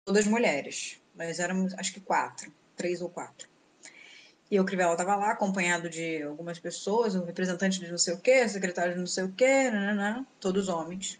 [0.04, 1.00] Todas mulheres.
[1.14, 3.48] Nós éramos, acho que quatro, três ou quatro.
[4.50, 8.20] E o Crivella estava lá, acompanhado de algumas pessoas, um representante de não sei o
[8.20, 11.18] quê, secretário de não sei o quê, nananã, todos homens.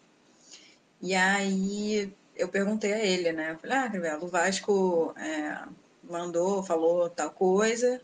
[1.00, 3.52] E aí eu perguntei a ele, né?
[3.52, 5.64] Eu falei, ah, Crivella, o Vasco é,
[6.02, 8.00] mandou, falou tal coisa.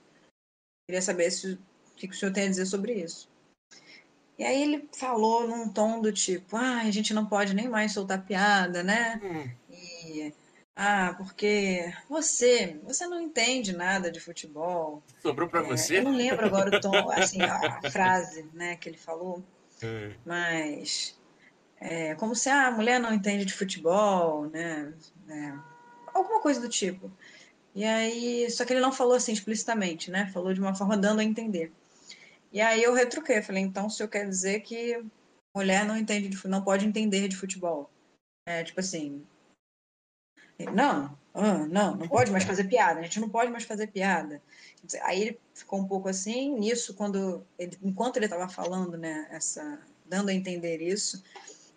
[0.86, 1.58] Queria saber se, o
[1.96, 3.28] que o senhor tem a dizer sobre isso.
[4.38, 7.92] E aí ele falou num tom do tipo, ah, a gente não pode nem mais
[7.92, 9.20] soltar piada, né?
[9.22, 9.50] Hum.
[9.68, 10.32] E,
[10.76, 15.02] ah, porque você, você não entende nada de futebol.
[15.20, 15.98] Sobrou para é, você?
[15.98, 19.42] Eu não lembro agora o tom, assim, a, a frase, né, que ele falou.
[19.82, 20.14] Hum.
[20.24, 21.17] Mas
[21.80, 24.92] é, como se ah, a mulher não entende de futebol, né?
[25.28, 25.52] É,
[26.12, 27.10] alguma coisa do tipo.
[27.74, 30.30] E aí, só que ele não falou assim explicitamente, né?
[30.32, 31.72] Falou de uma forma dando a entender.
[32.52, 35.04] E aí eu retruquei, falei, então o senhor quer dizer que
[35.54, 37.90] mulher não entende de, não pode entender de futebol?
[38.46, 39.24] É, tipo assim,
[40.72, 44.42] não, não, não pode mais fazer piada, a gente não pode mais fazer piada.
[45.02, 49.78] Aí ele ficou um pouco assim, nisso, quando ele, enquanto ele estava falando, né, essa,
[50.06, 51.22] dando a entender isso,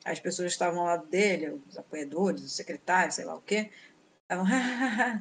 [0.03, 3.69] as pessoas que estavam ao lado dele, os apoiadores, os secretários, sei lá o quê,
[4.23, 4.45] estavam,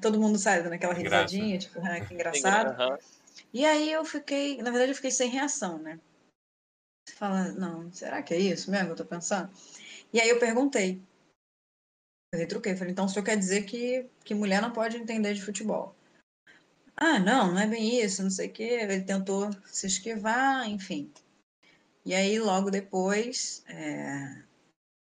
[0.00, 2.98] todo mundo sai dando aquela risadinha, tipo, ah, que engraçado.
[3.52, 5.98] E aí eu fiquei, na verdade, eu fiquei sem reação, né?
[7.06, 9.50] Você fala, não, será que é isso mesmo que eu tô pensando?
[10.12, 11.02] E aí eu perguntei.
[12.32, 15.42] Eu retruquei, falei, então o senhor quer dizer que, que mulher não pode entender de
[15.42, 15.96] futebol?
[16.96, 18.62] Ah, não, não é bem isso, não sei o quê.
[18.62, 21.10] Ele tentou se esquivar, enfim.
[22.04, 24.42] E aí, logo depois, é,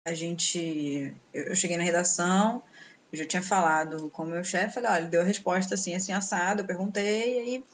[0.06, 1.14] a gente.
[1.34, 2.64] Eu cheguei na redação,
[3.12, 5.96] eu já tinha falado com o meu chefe, falei, olha, ele deu a resposta assim,
[5.96, 7.66] assim, assado, eu perguntei, e aí.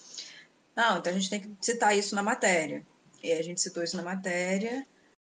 [0.76, 2.84] Não, então a gente tem que citar isso na matéria.
[3.22, 4.88] E a gente citou isso na matéria.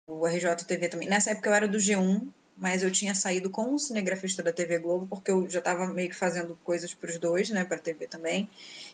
[0.08, 1.10] O RJTV também.
[1.10, 2.28] Nessa época eu era do G1,
[2.58, 6.10] mas eu tinha saído com um cinegrafista da TV Globo, porque eu já estava meio
[6.10, 8.50] que fazendo coisas para os dois, né, para a TV também.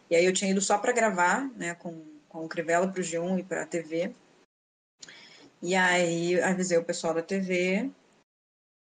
[0.10, 3.04] E aí eu tinha ido só para gravar, né, com, com o Crivella para o
[3.04, 4.14] G1 e para a TV.
[5.62, 7.92] E aí avisei o pessoal da TV.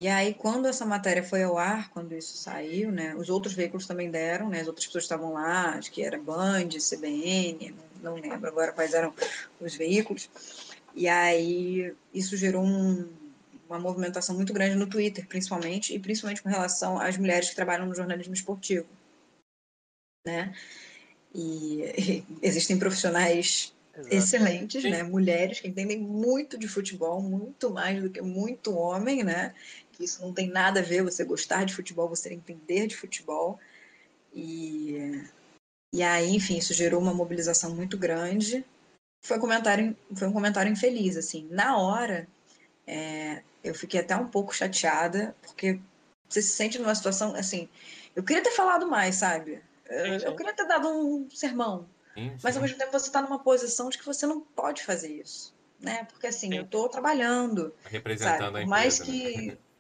[0.01, 3.87] E aí, quando essa matéria foi ao ar, quando isso saiu, né, os outros veículos
[3.87, 8.21] também deram, né, as outras pessoas estavam lá, acho que era Band, CBN, não, não
[8.21, 9.15] lembro agora quais eram
[9.61, 10.29] os veículos.
[10.95, 13.09] E aí isso gerou um,
[13.69, 17.87] uma movimentação muito grande no Twitter, principalmente, e principalmente com relação às mulheres que trabalham
[17.87, 18.89] no jornalismo esportivo.
[20.27, 20.53] Né?
[21.33, 24.15] E, e existem profissionais Exato.
[24.15, 25.03] excelentes, né?
[25.03, 29.55] Mulheres que entendem muito de futebol, muito mais do que muito homem, né?
[29.93, 33.61] Que isso não tem nada a ver você gostar de futebol, você entender de futebol.
[34.35, 35.23] E,
[35.93, 38.65] e aí, enfim, isso gerou uma mobilização muito grande.
[39.25, 41.47] Foi um comentário, foi um comentário infeliz, assim.
[41.51, 42.27] Na hora,
[42.87, 45.79] é, eu fiquei até um pouco chateada, porque
[46.29, 47.69] você se sente numa situação assim.
[48.17, 49.61] Eu queria ter falado mais, sabe?
[49.87, 51.87] Eu, eu queria ter dado um sermão.
[52.15, 55.13] Sim, mas ao mesmo tempo você está numa posição de que você não pode fazer
[55.13, 55.55] isso.
[55.81, 56.05] Né?
[56.05, 56.57] Porque assim, sim.
[56.57, 57.75] eu estou trabalhando.
[57.85, 58.59] Representando sabe?
[58.59, 58.67] a empresa.
[58.67, 59.05] mais né?
[59.07, 59.59] que, né?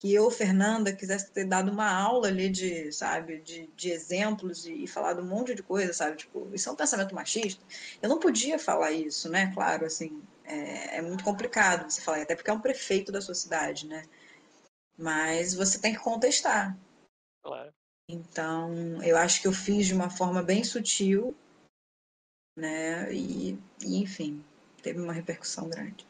[0.00, 4.84] que eu, Fernanda, quisesse ter dado uma aula ali de, sabe, de, de exemplos e,
[4.84, 6.16] e falado um monte de coisa, sabe?
[6.16, 7.64] Tipo, isso é um pensamento machista.
[8.02, 9.50] Eu não podia falar isso, né?
[9.54, 13.34] Claro, assim, é, é, muito complicado você falar, até porque é um prefeito da sua
[13.34, 14.04] cidade, né?
[14.96, 16.76] Mas você tem que contestar.
[17.42, 17.72] Claro.
[18.08, 21.34] Então, eu acho que eu fiz de uma forma bem sutil,
[22.56, 23.12] né?
[23.12, 24.44] E, e enfim,
[24.82, 26.06] teve uma repercussão grande.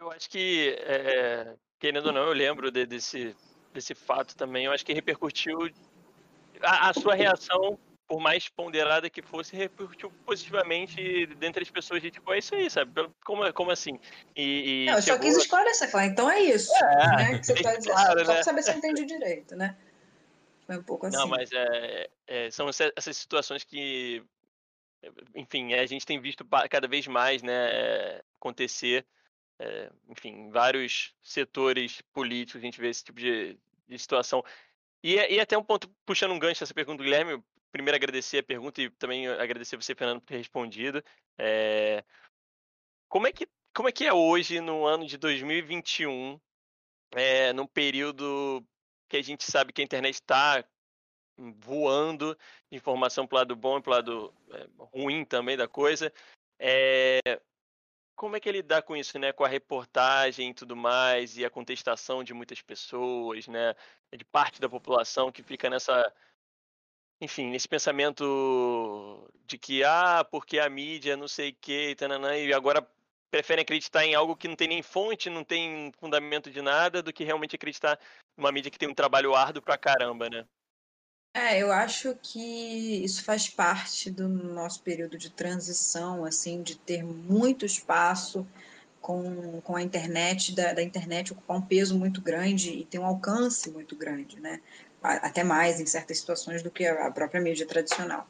[0.00, 3.34] Eu acho que, é, querendo ou não, eu lembro de, desse,
[3.72, 4.64] desse fato também.
[4.64, 5.70] Eu acho que repercutiu.
[6.60, 7.78] A, a sua reação
[8.08, 12.70] por mais ponderada que fosse, repercutiu positivamente dentre as pessoas de tipo, é isso aí,
[12.70, 13.06] sabe?
[13.22, 14.00] Como, como assim?
[14.34, 17.38] E, e não, eu só quis esclarecer, falar, então é isso, é, né?
[17.38, 18.42] Que você tá dizendo, claro, só, né?
[18.42, 19.76] saber se eu entendi direito, né?
[20.66, 21.18] Foi um pouco assim.
[21.18, 24.24] Não, mas é, é, são essas situações que,
[25.34, 29.06] enfim, a gente tem visto cada vez mais, né, acontecer,
[29.58, 34.44] é, enfim, em vários setores políticos a gente vê esse tipo de, de situação.
[35.02, 38.42] E, e até um ponto, puxando um gancho essa pergunta do Guilherme, primeiro agradecer a
[38.42, 41.02] pergunta e também agradecer você, Fernando, por ter respondido.
[41.36, 42.04] É...
[43.08, 46.40] Como, é que, como é que é hoje, no ano de 2021,
[47.12, 48.64] é, num período
[49.08, 50.64] que a gente sabe que a internet está
[51.38, 52.36] voando
[52.70, 56.12] informação para o lado bom e para o lado é, ruim também da coisa.
[56.58, 57.20] É,
[58.16, 59.32] como é que ele dá com isso, né?
[59.32, 63.74] Com a reportagem e tudo mais, e a contestação de muitas pessoas, né?
[64.16, 66.12] De parte da população que fica nessa
[67.20, 71.96] enfim, esse pensamento de que, ah, porque a mídia não sei o que,
[72.46, 72.86] e agora
[73.30, 77.12] preferem acreditar em algo que não tem nem fonte, não tem fundamento de nada, do
[77.12, 77.98] que realmente acreditar
[78.36, 80.46] numa mídia que tem um trabalho árduo pra caramba, né?
[81.40, 87.04] É, eu acho que isso faz parte do nosso período de transição, assim, de ter
[87.04, 88.44] muito espaço
[89.00, 93.06] com, com a internet, da, da internet ocupar um peso muito grande e ter um
[93.06, 94.60] alcance muito grande, né?
[95.00, 98.28] até mais em certas situações do que a própria mídia tradicional.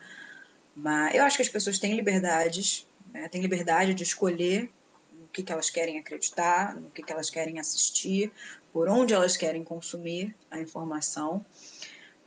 [0.77, 3.27] Mas eu acho que as pessoas têm liberdades, né?
[3.31, 4.71] têm liberdade de escolher
[5.19, 8.31] no que, que elas querem acreditar, no que, que elas querem assistir,
[8.71, 11.43] por onde elas querem consumir a informação.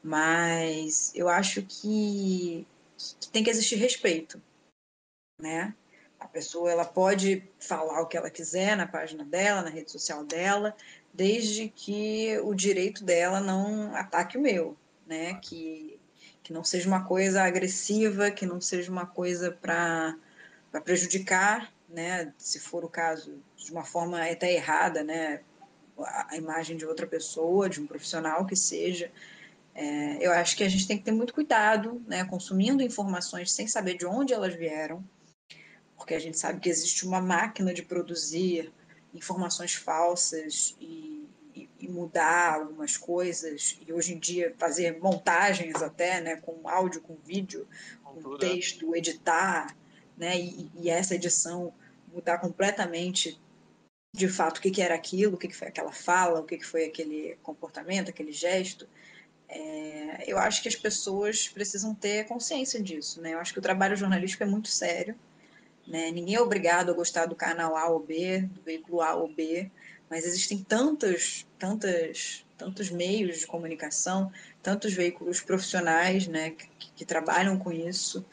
[0.04, 2.66] Mas eu acho que,
[3.20, 4.42] que tem que existir respeito,
[5.40, 5.76] né?
[6.20, 10.24] A pessoa ela pode falar o que ela quiser na página dela, na rede social
[10.24, 10.76] dela,
[11.14, 15.36] desde que o direito dela não ataque o meu, né?
[15.36, 16.00] Que,
[16.44, 20.16] que não seja uma coisa agressiva, que não seja uma coisa para
[20.84, 22.34] prejudicar, né?
[22.38, 25.42] Se for o caso, de uma forma até errada, né?
[26.00, 29.12] A, imagem de outra pessoa, de um profissional que seja.
[29.74, 32.26] É, eu acho que a gente tem que ter muito cuidado, né?
[32.26, 35.04] Consumindo informações sem saber de onde elas vieram,
[35.96, 38.72] porque a gente sabe que existe uma máquina de produzir
[39.14, 46.22] informações falsas e, e, e mudar algumas coisas, e hoje em dia fazer montagens até,
[46.22, 47.68] né, com áudio, com vídeo,
[48.04, 49.76] com, com texto, editar,
[50.18, 51.74] né, e, e, essa edição
[52.14, 53.40] mudar completamente
[54.14, 56.58] de fato o que, que era aquilo, o que, que foi aquela fala, o que,
[56.58, 58.88] que foi aquele comportamento, aquele gesto.
[59.52, 63.34] É, eu acho que as pessoas precisam ter consciência disso, né?
[63.34, 65.14] Eu acho que o trabalho jornalístico é muito sério,
[65.86, 66.10] né?
[66.10, 69.70] Ninguém é obrigado a gostar do canal A ou B, do veículo A ou B,
[70.10, 74.32] mas existem tantos, tantas, tantos meios de comunicação,
[74.64, 78.26] tantos veículos profissionais né, que, que trabalham com isso.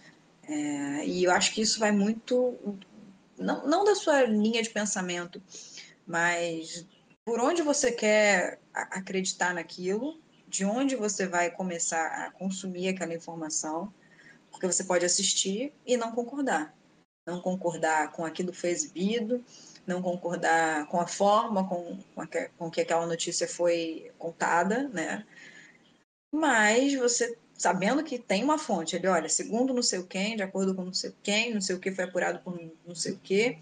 [0.42, 2.56] É, e eu acho que isso vai muito,
[3.36, 5.42] não, não da sua linha de pensamento,
[6.06, 6.86] mas
[7.24, 13.92] por onde você quer acreditar naquilo, de onde você vai começar a consumir aquela informação,
[14.50, 16.74] porque você pode assistir e não concordar.
[17.26, 19.44] Não concordar com aquilo que foi exibido,
[19.86, 25.26] não concordar com a forma com, com, que, com que aquela notícia foi contada, né?
[26.32, 30.42] Mas você sabendo que tem uma fonte, ele olha, segundo não sei o quem, de
[30.44, 33.18] acordo com não sei quem, não sei o que foi apurado por não sei o
[33.18, 33.58] que,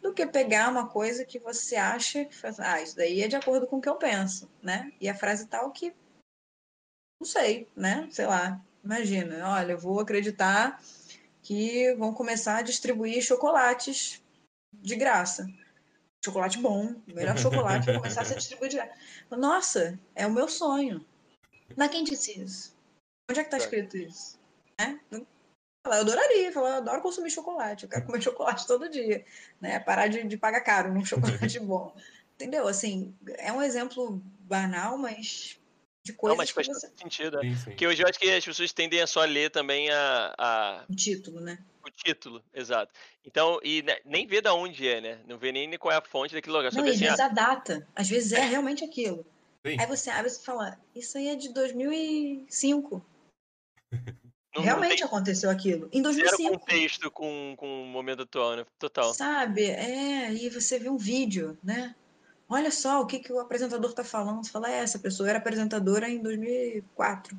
[0.00, 2.28] do que pegar uma coisa que você acha
[2.58, 4.92] ah, isso daí é de acordo com o que eu penso, né?
[5.00, 5.92] E a frase tal que
[7.20, 8.08] não sei, né?
[8.10, 8.60] Sei lá.
[8.82, 10.80] Imagina, olha, eu vou acreditar
[11.42, 14.22] que vão começar a distribuir chocolates
[14.72, 15.46] de graça
[16.24, 18.94] chocolate bom, o melhor chocolate, vai começar a ser distribuído direto.
[19.30, 21.04] Nossa, é o meu sonho.
[21.76, 22.76] Mas quem disse isso?
[23.30, 24.38] Onde é que tá escrito isso?
[24.78, 24.98] É?
[25.10, 25.26] Eu
[25.92, 29.24] adoraria, eu adoro consumir chocolate, eu quero comer chocolate todo dia,
[29.60, 29.80] né?
[29.80, 31.94] Parar de, de pagar caro num chocolate bom.
[32.34, 32.68] Entendeu?
[32.68, 35.58] Assim, é um exemplo banal, mas
[36.02, 36.88] de coisas Não, mas faz você...
[36.96, 37.38] sentido.
[37.38, 37.50] Né?
[37.50, 37.64] Sim, sim.
[37.64, 40.84] Porque hoje eu acho que as pessoas tendem a só ler também a, a...
[40.88, 41.58] O título, né?
[41.84, 42.92] O título, exato.
[43.24, 45.18] Então, e né, nem vê da onde é, né?
[45.26, 46.72] Não vê nem qual é a fonte daquele lugar.
[46.72, 47.26] Não, e às assim, vezes ah...
[47.26, 47.86] a data.
[47.94, 49.24] Às vezes é realmente aquilo.
[49.66, 49.78] Sim.
[49.78, 53.04] Aí você, aí você fala, isso aí é de 2005.
[54.54, 55.06] Não, Realmente não tem...
[55.06, 55.88] aconteceu aquilo.
[55.92, 56.42] Em 2005.
[56.42, 58.66] Zero contexto com, com o momento atual, né?
[58.80, 59.14] Total.
[59.14, 59.62] Sabe?
[59.62, 61.94] É, e você vê um vídeo, né?
[62.50, 64.44] Olha só o que, que o apresentador está falando.
[64.44, 67.38] Você fala, é, essa pessoa era apresentadora em 2004.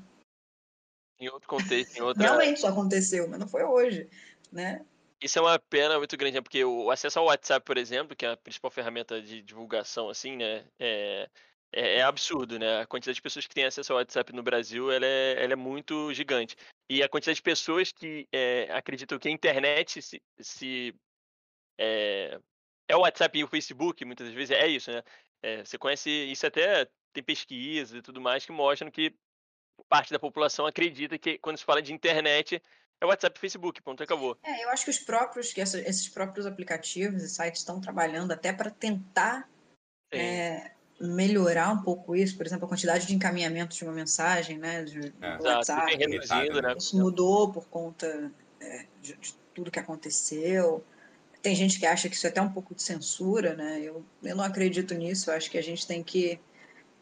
[1.19, 2.23] Em outro contexto, em outra...
[2.23, 4.09] Realmente isso aconteceu, mas não foi hoje,
[4.51, 4.85] né?
[5.21, 6.41] Isso é uma pena muito grande, né?
[6.41, 10.37] porque o acesso ao WhatsApp, por exemplo, que é a principal ferramenta de divulgação, assim,
[10.37, 10.65] né?
[10.79, 11.29] É,
[11.73, 12.79] é, é, absurdo, né?
[12.79, 15.55] A quantidade de pessoas que têm acesso ao WhatsApp no Brasil, ela é, ela é
[15.57, 16.55] muito gigante.
[16.89, 20.95] E a quantidade de pessoas que é, acreditam que a internet se, se
[21.77, 22.39] é,
[22.91, 25.01] é, o WhatsApp e o Facebook, muitas vezes é isso, né?
[25.41, 29.13] É, você conhece isso até tem pesquisas e tudo mais que mostram que
[29.89, 32.61] parte da população acredita que quando se fala de internet
[33.01, 34.37] é WhatsApp e Facebook, ponto, acabou.
[34.43, 38.53] É, eu acho que os próprios, que esses próprios aplicativos e sites estão trabalhando até
[38.53, 39.49] para tentar
[40.11, 44.83] é, melhorar um pouco isso, por exemplo, a quantidade de encaminhamentos de uma mensagem, né,
[44.83, 45.37] de, é.
[45.41, 45.95] WhatsApp.
[45.95, 46.75] Reduzindo, né?
[46.77, 50.83] Isso mudou por conta é, de, de, tudo que aconteceu.
[51.41, 53.81] Tem gente que acha que isso é até um pouco de censura, né?
[53.83, 55.29] Eu, eu não acredito nisso.
[55.29, 56.39] Eu acho que a gente tem que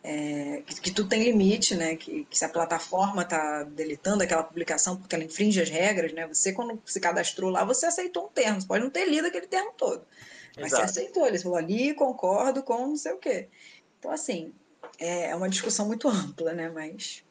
[0.02, 1.96] é, que, que, tudo tem limite, né?
[1.96, 6.26] Que, que se a plataforma está deletando aquela publicação porque ela infringe as regras, né?
[6.28, 8.62] Você, quando se cadastrou lá, você aceitou um termo.
[8.62, 10.06] Você pode não ter lido aquele termo todo.
[10.56, 10.84] Mas Exato.
[10.84, 11.28] você aceitou.
[11.28, 13.50] Ele falou ali, concordo com não sei o quê.
[14.00, 14.54] Então, assim,
[14.98, 16.70] é, é uma discussão muito ampla, né?
[16.70, 17.24] Mas.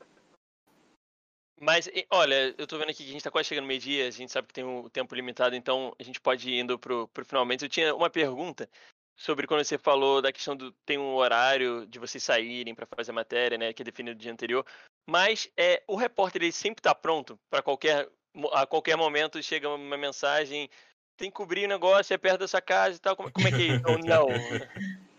[1.61, 4.31] Mas, olha, eu tô vendo aqui que a gente tá quase chegando meio-dia, a gente
[4.31, 7.65] sabe que tem um tempo limitado, então a gente pode ir indo pro, pro finalmente.
[7.65, 8.69] Eu tinha uma pergunta
[9.17, 13.11] sobre quando você falou da questão do tem um horário de vocês saírem para fazer
[13.11, 14.65] a matéria, né, que é definido no dia anterior.
[15.09, 18.09] Mas é o repórter ele sempre está pronto para qualquer
[18.53, 20.71] a qualquer momento chega uma mensagem,
[21.17, 23.17] tem que cobrir o negócio, é perto da sua casa e tal.
[23.17, 23.99] Como, como é que é isso?
[24.07, 24.29] não?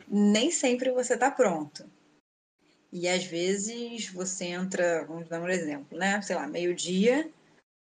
[0.08, 1.90] Nem sempre você está pronto.
[2.92, 6.22] E às vezes você entra, vamos dar um exemplo, né?
[6.22, 7.30] Sei lá, meio-dia,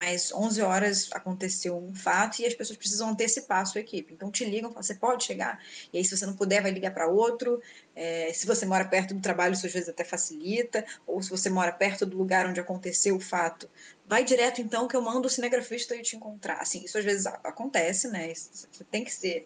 [0.01, 4.13] às 11 horas aconteceu um fato e as pessoas precisam antecipar a sua equipe.
[4.13, 5.63] Então te ligam, falam, você pode chegar?
[5.93, 7.61] E aí se você não puder, vai ligar para outro.
[7.95, 10.83] É, se você mora perto do trabalho, isso às vezes até facilita.
[11.05, 13.69] Ou se você mora perto do lugar onde aconteceu o fato,
[14.07, 16.59] vai direto então que eu mando o cinegrafista ir te encontrar.
[16.59, 18.33] Assim, isso às vezes acontece, né?
[18.33, 19.45] Você tem que ser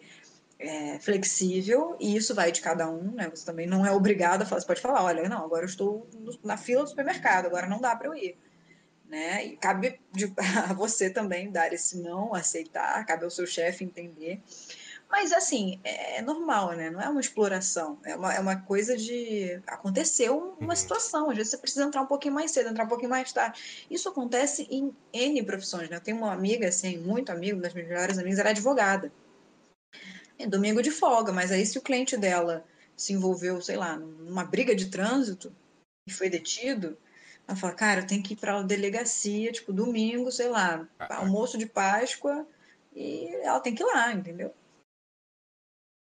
[0.58, 3.28] é, flexível e isso vai de cada um, né?
[3.30, 6.08] Você também não é obrigado a falar, você pode falar, olha, não, agora eu estou
[6.42, 8.36] na fila do supermercado, agora não dá para eu ir
[9.08, 9.46] né?
[9.46, 10.32] E cabe de,
[10.68, 14.42] a você também dar esse não, aceitar, cabe ao seu chefe entender.
[15.08, 16.90] Mas, assim, é, é normal, né?
[16.90, 19.62] Não é uma exploração, é uma, é uma coisa de.
[19.66, 20.76] Aconteceu uma uhum.
[20.76, 23.86] situação, às vezes você precisa entrar um pouquinho mais cedo, entrar um pouquinho mais tarde.
[23.88, 25.96] Isso acontece em N profissões, né?
[25.96, 29.12] Eu tenho uma amiga, assim, muito amiga, uma das minhas melhores amigas, era advogada.
[30.38, 32.64] É domingo de folga, mas aí se o cliente dela
[32.96, 35.54] se envolveu, sei lá, numa briga de trânsito
[36.06, 36.96] e foi detido,
[37.46, 41.56] ela fala, cara, eu tenho que ir para a delegacia, tipo, domingo, sei lá, almoço
[41.56, 42.46] de Páscoa,
[42.94, 44.54] e ela tem que ir lá, entendeu?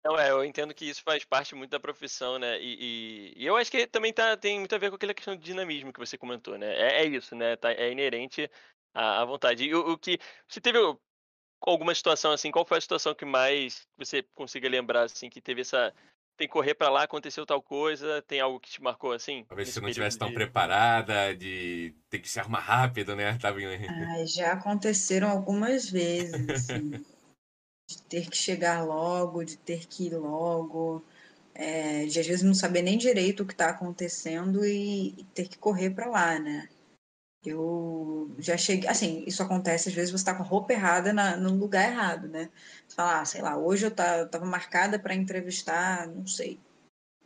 [0.05, 2.61] Não, é, eu entendo que isso faz parte muito da profissão, né?
[2.61, 5.37] E, e, e eu acho que também tá, tem muito a ver com aquela questão
[5.37, 6.75] de dinamismo que você comentou, né?
[6.75, 7.55] É, é isso, né?
[7.55, 8.51] Tá, é inerente
[8.93, 9.65] à, à vontade.
[9.65, 10.19] E o, o, que.
[10.49, 10.79] Você teve
[11.71, 12.51] alguma situação assim?
[12.51, 15.93] Qual foi a situação que mais você consiga lembrar, assim, que teve essa.
[16.37, 19.45] Tem que correr para lá, aconteceu tal coisa, tem algo que te marcou assim?
[19.47, 23.37] Talvez você não estivesse tão preparada, de ter que se arrumar rápido, né?
[23.41, 23.59] Tava...
[23.61, 27.05] Ai, já aconteceram algumas vezes, assim
[27.93, 31.05] de ter que chegar logo, de ter que ir logo,
[31.55, 35.49] é, de às vezes não saber nem direito o que está acontecendo e, e, ter
[35.49, 36.69] que correr para lá, né?
[37.45, 41.37] Eu já cheguei, assim, isso acontece às vezes você está com a roupa errada na,
[41.37, 42.51] no lugar errado, né?
[42.87, 46.61] Você fala, ah, sei lá, hoje eu estava marcada para entrevistar, não sei,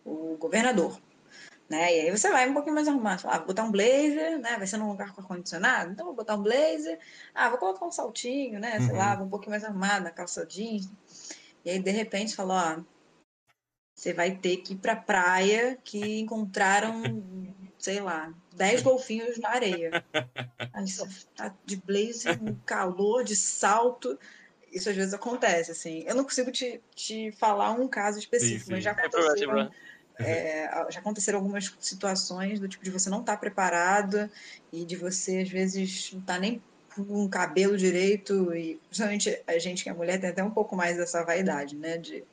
[0.05, 0.99] o governador.
[1.69, 1.97] Né?
[1.97, 3.23] E aí você vai um pouquinho mais arrumado.
[3.27, 4.57] Ah, vou botar um blazer, né?
[4.57, 6.99] Vai ser num lugar com ar-condicionado, então vou botar um blazer.
[7.35, 8.79] Ah, vou colocar um saltinho, né?
[8.81, 8.97] Sei uhum.
[8.97, 10.89] lá, vou um pouquinho mais arrumado, na calça jeans.
[11.65, 12.81] E aí, de repente, falou, ó,
[13.97, 17.03] você vai ter que ir pra praia que encontraram,
[17.79, 20.05] sei lá, 10 golfinhos na areia.
[20.73, 24.19] Aí você tá de blazer, um calor, de salto.
[24.73, 26.05] Isso às vezes acontece, assim.
[26.07, 28.73] Eu não consigo te, te falar um caso específico, sim, sim.
[28.73, 29.51] mas já aconteceu
[30.19, 34.31] é, já aconteceram algumas situações do tipo de você não estar tá preparado
[34.73, 36.63] e de você, às vezes, não estar tá nem
[36.95, 40.75] com o cabelo direito, e principalmente a gente que é mulher tem até um pouco
[40.75, 41.99] mais dessa vaidade, né?
[41.99, 42.25] De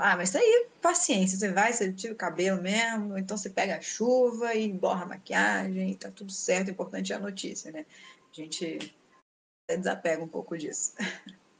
[0.00, 3.76] ah, mas isso aí, paciência, você vai, você tira o cabelo mesmo, então você pega
[3.76, 7.84] a chuva e borra a maquiagem, tá tudo certo, o importante é a notícia, né?
[8.30, 8.94] A gente
[9.68, 10.94] desapega um pouco disso.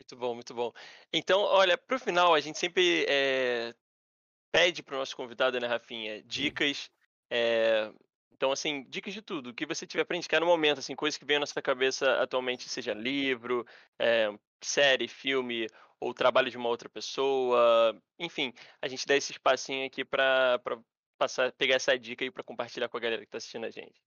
[0.00, 0.72] Muito bom, muito bom.
[1.10, 3.74] Então, olha, para o final, a gente sempre é,
[4.52, 6.90] pede para o nosso convidado, né, Rafinha, dicas.
[7.30, 7.90] É...
[8.32, 9.50] Então, assim, dicas de tudo.
[9.50, 12.20] O que você tiver para indicar no momento, assim, coisas que vem na nossa cabeça
[12.20, 13.66] atualmente, seja livro,
[13.98, 14.30] é,
[14.62, 15.66] série, filme,
[16.04, 17.96] ou trabalho de uma outra pessoa.
[18.18, 20.60] Enfim, a gente dá esse espacinho aqui para
[21.18, 24.02] passar, pegar essa dica aí para compartilhar com a galera que está assistindo a gente.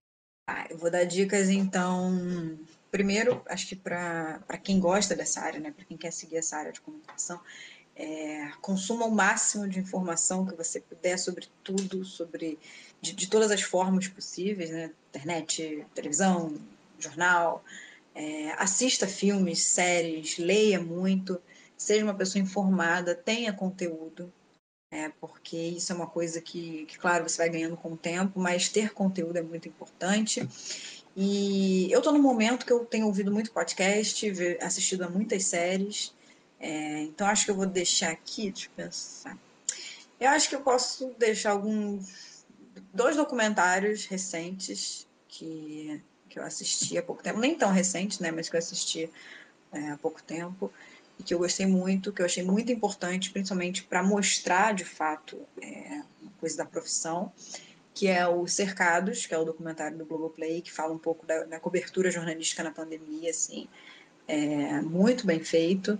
[0.46, 2.58] Ah, eu vou dar dicas, então.
[2.90, 6.72] Primeiro, acho que para quem gosta dessa área, né, para quem quer seguir essa área
[6.72, 7.38] de comunicação,
[7.94, 12.58] é, consuma o máximo de informação que você puder sobre tudo, sobre
[13.00, 14.92] de, de todas as formas possíveis, né?
[15.10, 16.56] internet, televisão,
[16.98, 17.62] jornal.
[18.14, 21.40] É, assista filmes, séries, leia muito,
[21.78, 24.30] seja uma pessoa informada, tenha conteúdo,
[24.90, 28.40] é, porque isso é uma coisa que, que, claro, você vai ganhando com o tempo,
[28.40, 30.46] mas ter conteúdo é muito importante.
[31.16, 36.12] E eu estou num momento que eu tenho ouvido muito podcast, assistido a muitas séries,
[36.58, 39.38] é, então acho que eu vou deixar aqui, deixa eu pensar.
[40.18, 42.44] Eu acho que eu posso deixar alguns
[42.92, 48.48] dois documentários recentes que, que eu assisti há pouco tempo, nem tão recentes, né, mas
[48.48, 49.10] que eu assisti
[49.72, 50.72] é, há pouco tempo
[51.18, 55.38] e que eu gostei muito, que eu achei muito importante, principalmente para mostrar de fato
[55.60, 57.32] é, uma coisa da profissão,
[57.94, 61.44] que é o Cercados, que é o documentário do Globoplay, que fala um pouco da,
[61.44, 63.66] da cobertura jornalística na pandemia, assim,
[64.28, 65.98] é, muito bem feito.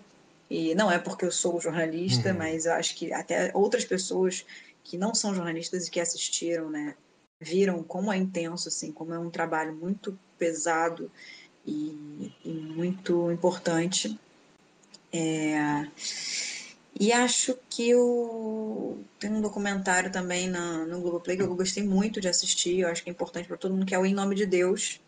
[0.49, 2.39] E não é porque eu sou jornalista, uhum.
[2.39, 4.47] mas eu acho que até outras pessoas
[4.85, 6.95] que não são jornalistas e que assistiram, né,
[7.41, 11.11] viram como é intenso, assim, como é um trabalho muito pesado
[11.67, 14.19] e, e muito importante.
[15.13, 15.89] É...
[17.01, 18.99] E acho que o...
[19.21, 23.05] tem um documentário também na, no Globoplay que eu gostei muito de assistir, eu acho
[23.05, 25.01] que é importante para todo mundo, que é o Em Nome de Deus.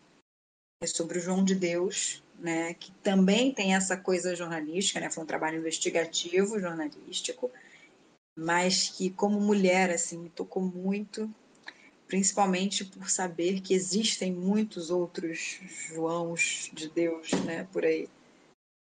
[0.81, 5.23] É sobre o João de Deus, né, que também tem essa coisa jornalística, né, foi
[5.23, 7.51] um trabalho investigativo, jornalístico,
[8.35, 11.29] mas que como mulher assim me tocou muito,
[12.07, 18.09] principalmente por saber que existem muitos outros Joãos de Deus, né, por aí.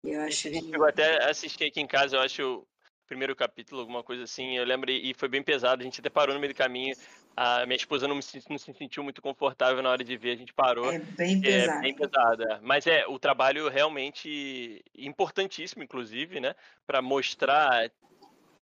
[0.02, 0.74] Eu acho que...
[0.74, 2.66] Eu até assisti aqui em casa, eu acho
[3.10, 4.56] primeiro capítulo, alguma coisa assim.
[4.56, 5.82] Eu lembro e foi bem pesado.
[5.82, 6.94] A gente até parou no meio do caminho.
[7.36, 10.30] A minha esposa não, me, não se sentiu muito confortável na hora de ver.
[10.30, 10.92] A gente parou.
[10.92, 11.78] É bem pesado.
[11.78, 12.42] É bem pesado.
[12.44, 12.60] É.
[12.62, 16.54] Mas é o trabalho realmente importantíssimo, inclusive, né?
[16.86, 17.90] Para mostrar,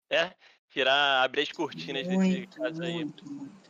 [0.08, 0.32] é,
[0.70, 2.94] tirar, abrir as cortinas muito, desse caso aí.
[2.94, 3.67] Muito, muito.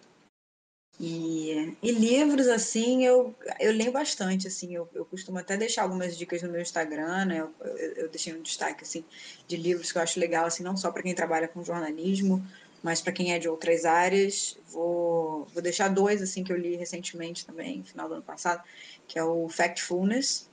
[1.00, 6.16] E, e, livros, assim, eu, eu leio bastante, assim, eu, eu costumo até deixar algumas
[6.16, 9.04] dicas no meu Instagram, né, eu, eu, eu deixei um destaque, assim,
[9.46, 12.44] de livros que eu acho legal, assim, não só para quem trabalha com jornalismo,
[12.82, 16.74] mas para quem é de outras áreas, vou, vou deixar dois, assim, que eu li
[16.74, 18.64] recentemente também, no final do ano passado,
[19.06, 20.48] que é o Factfulness,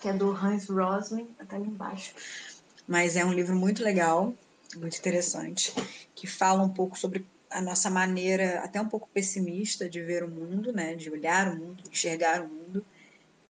[0.00, 2.14] que é do Hans Rosling, até ali embaixo,
[2.88, 4.32] mas é um livro muito legal,
[4.76, 5.74] muito interessante,
[6.14, 10.28] que fala um pouco sobre a nossa maneira até um pouco pessimista de ver o
[10.28, 12.84] mundo, né, de olhar o mundo, enxergar o mundo,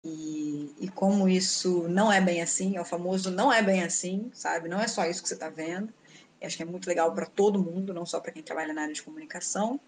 [0.05, 4.31] e, e como isso não é bem assim, é o famoso não é bem assim,
[4.33, 4.69] sabe?
[4.69, 5.93] Não é só isso que você está vendo.
[6.41, 8.83] E acho que é muito legal para todo mundo, não só para quem trabalha na
[8.83, 9.81] área de comunicação.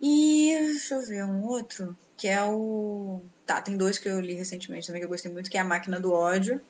[0.00, 3.22] E deixa eu ver um outro, que é o.
[3.46, 5.64] Tá, tem dois que eu li recentemente também que eu gostei muito, que é A
[5.64, 6.60] Máquina do Ódio,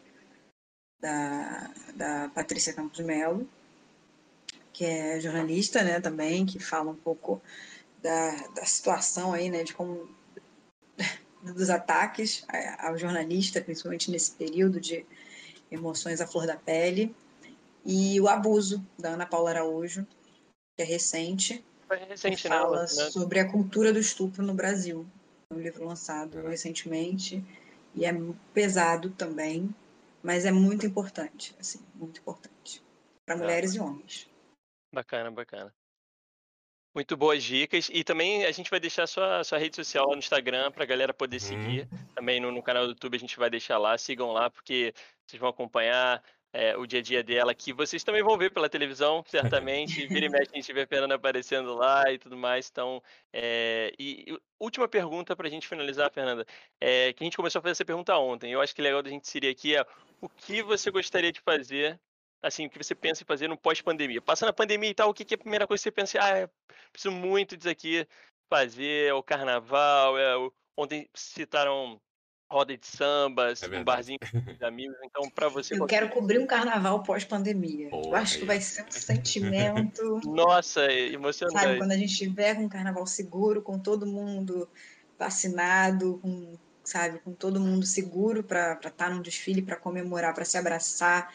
[1.00, 3.48] da, da Patrícia Campos Melo,
[4.78, 7.42] que é jornalista, né, também, que fala um pouco
[8.00, 10.08] da, da situação aí, né, de como
[11.42, 12.46] dos ataques
[12.78, 15.04] ao jornalista, principalmente nesse período de
[15.68, 17.12] emoções à flor da pele,
[17.84, 20.06] e o abuso da Ana Paula Araújo,
[20.76, 22.86] que é recente, Foi recente que né, fala né?
[22.86, 25.04] sobre a cultura do estupro no Brasil.
[25.50, 27.44] É um livro lançado recentemente
[27.96, 28.16] e é
[28.54, 29.74] pesado também,
[30.22, 32.80] mas é muito importante, assim, muito importante
[33.26, 34.28] para mulheres e homens.
[34.92, 35.74] Bacana, bacana.
[36.94, 37.88] Muito boas dicas.
[37.92, 40.86] E também a gente vai deixar sua, sua rede social lá no Instagram para a
[40.86, 41.40] galera poder Uhum.
[41.40, 41.88] seguir.
[42.14, 43.96] Também no, no canal do YouTube a gente vai deixar lá.
[43.96, 44.92] Sigam lá, porque
[45.26, 46.22] vocês vão acompanhar
[46.52, 50.06] é, o dia a dia dela, que vocês também vão ver pela televisão, certamente.
[50.08, 52.68] Vira e mexe, a gente vê a Fernanda aparecendo lá e tudo mais.
[52.70, 56.44] Então, é, e, e última pergunta para a gente finalizar, Fernanda.
[56.80, 58.50] É, que a gente começou a fazer essa pergunta ontem.
[58.50, 59.86] Eu acho que legal da gente seria aqui é
[60.20, 62.00] o que você gostaria de fazer
[62.42, 64.20] assim, o que você pensa em fazer no pós-pandemia?
[64.20, 66.18] Passando a pandemia e tal, o que, que é a primeira coisa que você pensa?
[66.20, 66.50] Ah, eu
[66.92, 68.06] preciso muito disso aqui
[68.48, 70.52] fazer, é o carnaval, é o...
[70.76, 72.00] ontem citaram
[72.50, 73.84] roda de samba, É um verdade.
[73.84, 74.18] barzinho
[74.58, 75.74] de amigos, então para você...
[75.74, 77.90] Eu quero cobrir um carnaval pós-pandemia.
[77.92, 81.78] Eu acho que vai ser um sentimento Nossa, é Sabe, emocionante.
[81.78, 84.68] quando a gente tiver com um carnaval seguro, com todo mundo
[85.18, 90.56] vacinado, com, sabe, com todo mundo seguro para estar num desfile, para comemorar, para se
[90.56, 91.30] abraçar,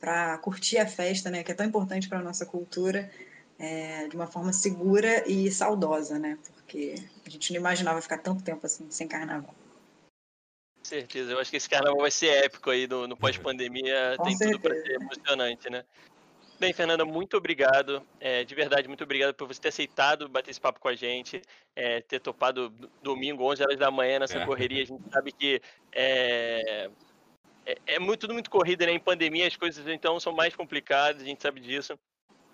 [0.00, 3.10] para curtir a festa, né, que é tão importante para a nossa cultura,
[3.58, 6.94] é, de uma forma segura e saudosa, né, porque
[7.24, 9.54] a gente não imaginava ficar tanto tempo assim sem carnaval.
[10.78, 14.24] Com certeza, eu acho que esse carnaval vai ser épico aí no, no pós-pandemia, Com
[14.24, 14.86] tem tudo para certeza.
[14.86, 15.84] ser emocionante, né?
[16.58, 18.02] Bem, Fernanda, muito obrigado.
[18.18, 21.42] É, de verdade, muito obrigado por você ter aceitado bater esse papo com a gente,
[21.74, 24.44] é, ter topado do- domingo, 11 horas da manhã, nessa É.
[24.44, 24.82] correria.
[24.82, 25.60] A gente sabe que
[27.66, 28.92] é, é, muito, tudo muito corrida, né?
[28.92, 31.98] Em pandemia as coisas então são mais complicadas, a gente sabe disso.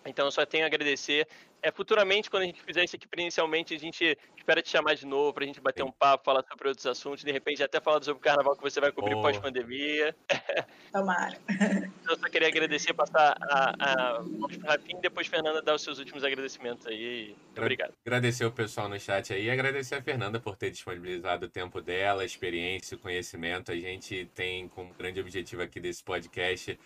[0.07, 1.27] Então, eu só tenho a agradecer.
[1.63, 5.07] É, futuramente, quando a gente fizer isso aqui presencialmente, a gente espera te chamar de
[5.07, 5.89] novo para a gente bater Sim.
[5.89, 8.81] um papo, falar sobre outros assuntos, de repente até falar sobre o carnaval que você
[8.81, 10.15] vai cobrir pós-pandemia.
[10.93, 11.39] Tomara.
[11.49, 15.83] Então, eu só queria agradecer, passar a, a, pro Rafinha e depois Fernanda dar os
[15.83, 17.37] seus últimos agradecimentos aí.
[17.45, 17.93] Muito obrigado.
[18.05, 21.81] Agradecer o pessoal no chat aí e agradecer a Fernanda por ter disponibilizado o tempo
[21.81, 23.71] dela, a experiência, o conhecimento.
[23.71, 26.77] A gente tem como grande objetivo aqui desse podcast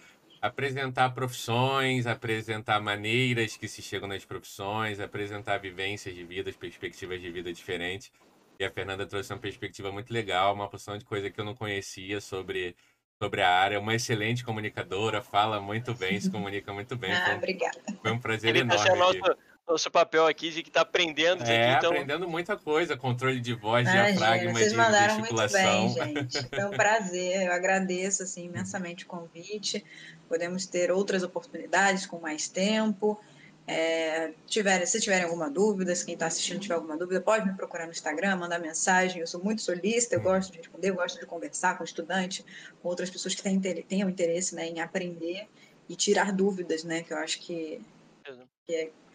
[0.41, 7.30] apresentar profissões, apresentar maneiras que se chegam nas profissões, apresentar vivências de vida, perspectivas de
[7.30, 8.12] vida diferentes.
[8.59, 11.55] E a Fernanda trouxe uma perspectiva muito legal, uma porção de coisa que eu não
[11.55, 12.74] conhecia sobre,
[13.22, 13.78] sobre a área.
[13.78, 17.12] Uma excelente comunicadora, fala muito bem, se comunica muito bem.
[17.12, 17.82] Ah, Foi um, obrigada.
[18.03, 19.18] foi um prazer Ele tá enorme.
[19.18, 19.41] aqui.
[19.68, 23.54] Nosso, papel aqui de que tá aprendendo É, aqui, então aprendendo muita coisa, controle de
[23.54, 25.94] voz, Imagina, diafragma, vocês de mandaram muito gesticulação.
[25.94, 26.48] bem, gente.
[26.48, 27.46] Foi um prazer.
[27.46, 29.84] Eu agradeço assim, imensamente o convite.
[30.28, 33.20] Podemos ter outras oportunidades com mais tempo.
[33.68, 37.54] É, tiverem, se tiverem alguma dúvida, se quem está assistindo tiver alguma dúvida, pode me
[37.56, 39.20] procurar no Instagram, mandar mensagem.
[39.20, 40.24] Eu sou muito solícita, eu Hum.
[40.24, 42.44] gosto de responder, eu gosto de conversar com estudante,
[42.80, 45.48] com outras pessoas que têm, tenham interesse né, em aprender
[45.88, 47.02] e tirar dúvidas, né?
[47.02, 47.80] Que eu acho que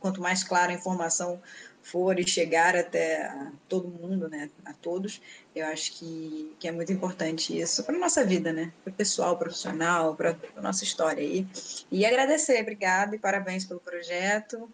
[0.01, 1.41] quanto mais clara a informação
[1.81, 5.21] for e chegar até a todo mundo, né, a todos,
[5.55, 9.37] eu acho que, que é muito importante isso para nossa vida, né, para o pessoal,
[9.37, 11.47] profissional, para a nossa história aí.
[11.91, 14.69] E agradecer, obrigada e parabéns pelo projeto.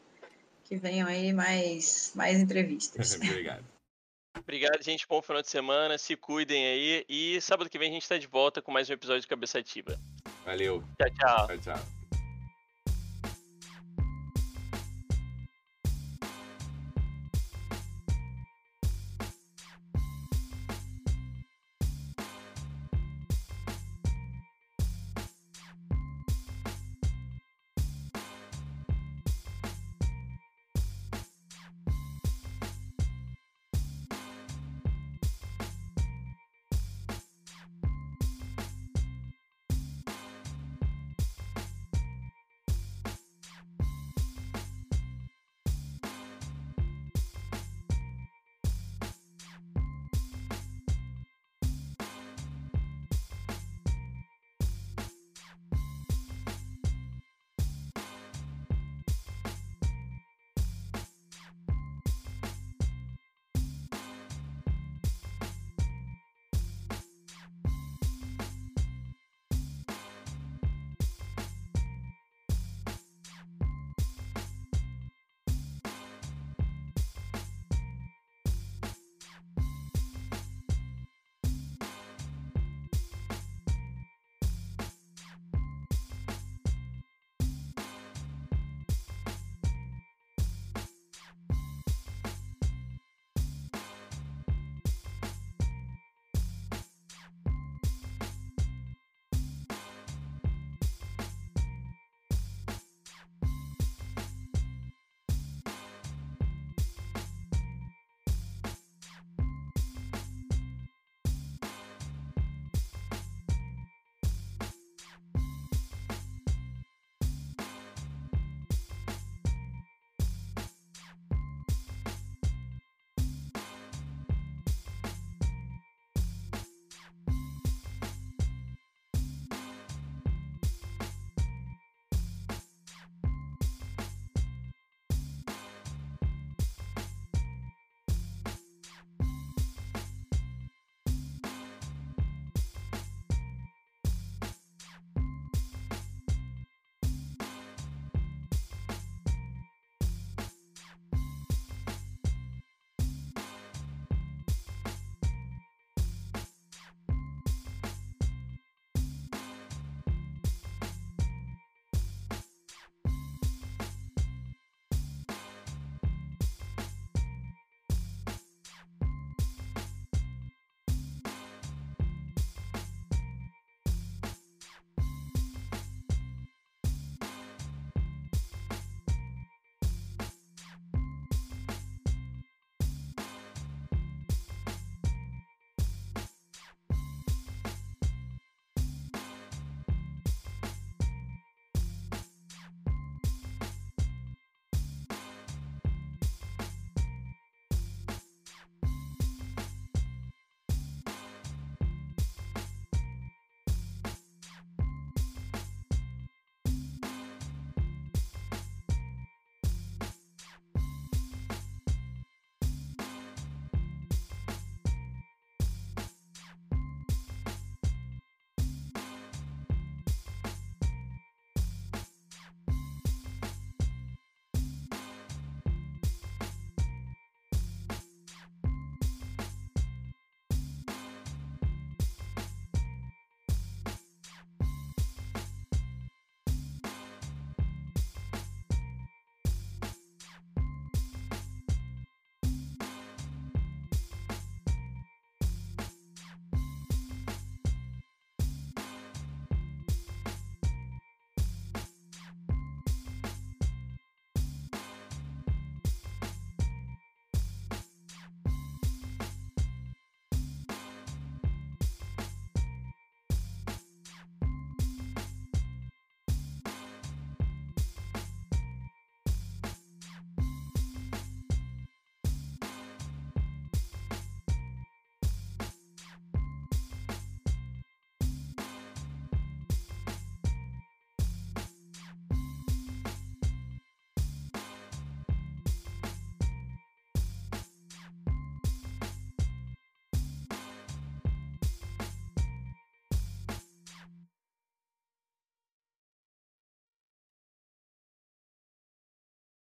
[0.66, 3.16] Que venham aí mais, mais entrevistas.
[3.24, 3.64] Obrigado.
[4.38, 5.08] obrigado, gente.
[5.08, 5.98] Bom final de semana.
[5.98, 7.06] Se cuidem aí.
[7.08, 9.60] E sábado que vem a gente tá de volta com mais um episódio de Cabeça
[9.60, 9.98] Ativa.
[10.44, 10.84] Valeu.
[11.00, 11.48] Tchau, tchau.
[11.48, 11.97] Tchau, tchau.